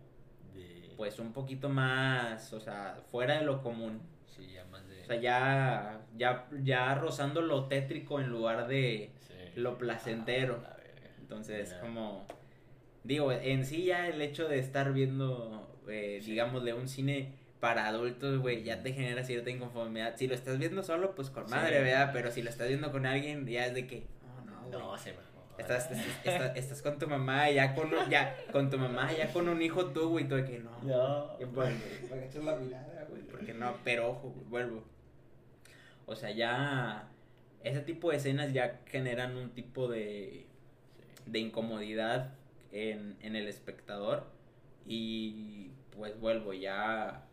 [1.02, 4.00] Pues un poquito más, o sea, fuera de lo común.
[4.28, 5.02] Sí, ya más de...
[5.02, 9.34] O sea, ya, ya, ya rozando lo tétrico en lugar de Sí.
[9.56, 10.62] lo placentero.
[10.64, 11.10] Ah, la verga.
[11.20, 12.28] Entonces, como,
[13.04, 16.30] digo, en sí ya el hecho de estar viendo, eh, Sí.
[16.34, 20.16] digamos, de un cine para adultos, güey, ya te genera cierta inconformidad.
[20.18, 21.56] Si lo estás viendo solo, pues con Sí.
[21.56, 22.12] madre, ¿verdad?
[22.14, 24.06] Pero si lo estás viendo con alguien, ya es de que,
[24.46, 24.80] no, no, güey.
[24.80, 25.31] No, se me...
[25.58, 29.32] Estás, estás, estás- estás con tu mamá, ya con, un- ya, con tu mamá, ya
[29.32, 30.72] con un hijo tú, güey, tú de que no.
[30.84, 31.38] No.
[31.38, 31.80] Que vuelvo,
[32.12, 33.22] agachas la mirada, güey.
[33.24, 34.84] Porque no, pero ojo, güey, vuelvo.
[36.06, 37.08] O sea, ya.
[37.64, 40.48] Ese tipo de escenas ya generan un tipo de.
[41.28, 42.34] de incomodidad
[42.72, 44.26] en, en el espectador.
[44.88, 47.24] Y pues vuelvo, ya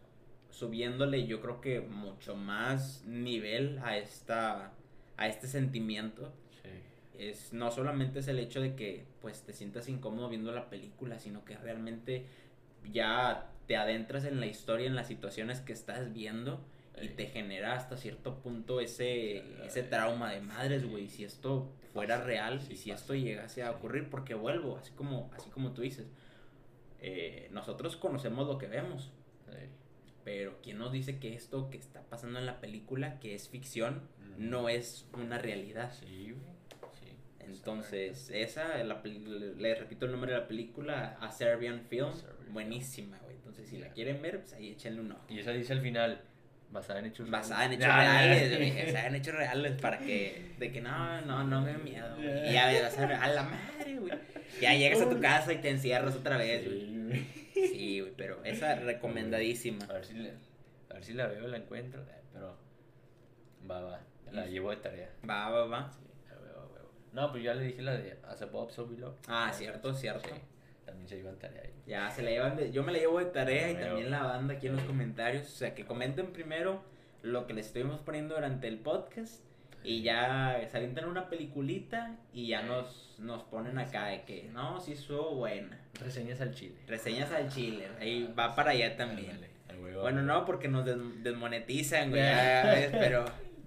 [0.51, 4.73] subiéndole, yo creo que mucho más nivel a esta.
[5.17, 6.33] a este sentimiento.
[7.19, 11.19] Es no solamente es el hecho de que pues te sientas incómodo viendo la película,
[11.19, 12.27] sino que realmente
[12.93, 16.65] ya te adentras en la historia, en las situaciones que estás viendo
[17.03, 20.89] y te genera hasta cierto punto ese, Sí, ese trauma de madres, sí.
[20.89, 25.31] güey, si esto fuera real y si esto llegase a ocurrir, porque vuelvo, así como,
[25.37, 26.07] así como tú dices,
[27.01, 29.13] eh, nosotros conocemos lo que vemos,
[30.25, 34.03] pero ¿quién nos dice que esto que está pasando en la película, que es ficción,
[34.37, 35.93] no es una realidad?
[35.99, 36.58] Sí, güey.
[37.51, 43.19] Entonces, esa, la, le repito el nombre de la película, A Serbian Film, Serbian buenísima,
[43.19, 43.37] güey.
[43.37, 45.25] Entonces, si la quieren ver, pues ahí échenle un ojo.
[45.29, 46.21] Y esa dice al final,
[46.71, 48.57] basada en hechos Basada en hechos reales, ya.
[48.57, 52.17] güey, basada en hechos reales, para que, de que no, no, no me da miedo,
[52.17, 52.51] güey.
[52.51, 54.13] Y ya vas a a la madre, güey.
[54.61, 57.27] Ya llegas a tu casa y te encierras otra vez, güey.
[57.55, 58.13] Sí, güey.
[58.17, 59.85] Pero esa recomendadísima.
[59.87, 60.35] A ver si, le-
[60.91, 62.57] a ver si la veo, la encuentro, eh, pero
[63.71, 64.01] va, va,
[64.33, 65.11] la llevo de tarea.
[65.29, 65.93] Va, va, va.
[65.93, 66.91] Sí, a huevo, a huevo.
[67.13, 69.15] No, pues ya le dije la de As Above, So Below.
[69.29, 70.29] Ah, cierto, cierto.
[70.29, 70.41] Sí,
[70.85, 71.71] también se lleva en tarea ahí.
[71.87, 74.55] Ya se la llevan de, yo me la llevo de tarea y también la banda
[74.55, 76.83] aquí en los comentarios, o sea, que comenten primero
[77.23, 79.43] lo que les estuvimos poniendo durante el podcast
[79.85, 84.81] y ya se avientan una peliculita y ya nos, nos ponen acá de que no,
[84.81, 85.81] sí estuvo buena.
[86.01, 86.77] Reseñas al chile.
[86.87, 89.41] Reseñas al chile, ahí va para allá también.
[90.01, 93.25] Bueno, no, porque nos des- desmonetizan, güey, ya ves, pero,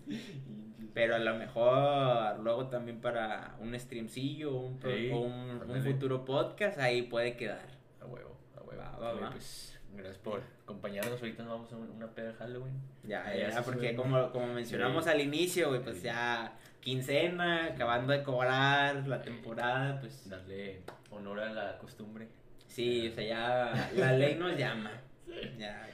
[0.94, 6.26] pero a lo mejor luego también para un streamcillo un pro- Sí, o un, futuro
[6.26, 7.66] podcast, ahí puede quedar.
[8.02, 8.82] A huevo, a huevo.
[8.82, 9.30] Va, va, va.
[9.32, 11.20] Pues, gracias por acompañarnos.
[11.20, 12.82] Ahorita nos vamos a un- una peda de Halloween.
[13.04, 15.10] Ya, ya porque como, como mencionamos Sí.
[15.12, 16.04] al inicio, güey, pues Sí.
[16.04, 20.82] ya quincena, acabando de cobrar la temporada, pues Darle
[21.12, 22.28] honor a la costumbre.
[22.68, 24.92] sí, o sea, ya la ley nos llama.
[25.58, 25.88] Ya.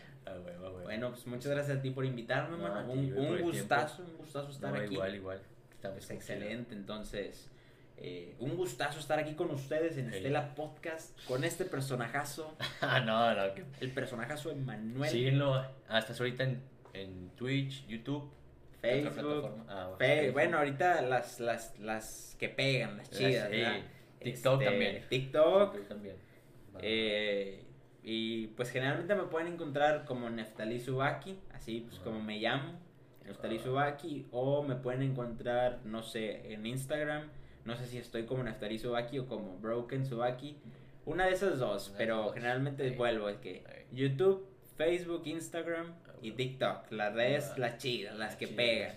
[0.84, 2.92] Bueno, pues muchas gracias a ti por invitarme, No, mano.
[2.92, 4.94] Un, gustazo, un gustazo estar No, aquí.
[4.94, 5.42] igual, igual.
[5.72, 7.50] Estamos Pues excelente, entonces,
[7.98, 10.18] eh, un gustazo estar aquí con ustedes en Sí.
[10.18, 13.54] Estela Podcast, con este personajazo, Ah, no, no.
[13.54, 13.64] Que...
[13.82, 15.64] el personajazo Emanuel, Síguenlo.
[15.88, 16.62] Hasta ahorita en,
[16.94, 18.30] en Twitch, YouTube.
[18.82, 19.66] ¿qué otra Facebook?
[19.68, 20.34] Ah, Fe- Facebook.
[20.34, 23.80] bueno, ahorita las, las, las que pegan, las Las- chidas, ¿verdad?
[24.20, 25.06] TikTok Este, también.
[25.10, 25.72] TikTok.
[25.74, 26.16] TikTok también.
[26.82, 27.64] Eh,
[28.04, 32.80] y pues generalmente me pueden encontrar como Neftali Subaki, así pues como me llamo,
[33.26, 37.30] Neftali Subaki, o me pueden encontrar, no sé, en Instagram,
[37.66, 40.58] no sé si estoy como Neftali Subaki o como Broken Subaki,
[41.06, 46.92] una de esas dos, pero generalmente vuelvo, es que YouTube, Facebook, Instagram ah, y TikTok,
[46.92, 48.90] las redes, ah, las chidas, las que pegan.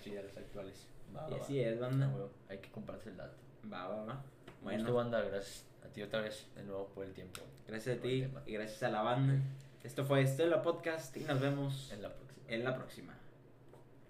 [1.13, 2.09] Las y así es, banda.
[2.13, 3.35] Ah, Hay que comprarse el dato.
[3.71, 4.23] Va, va, va.
[4.61, 4.93] Bueno.
[4.93, 7.41] banda, gracias a ti otra vez de nuevo por el tiempo.
[7.71, 9.41] Gracias a ti y gracias a la banda.
[9.81, 12.45] Esto fue Estela Podcast y nos vemos en la próxima.
[12.49, 13.20] En la próxima.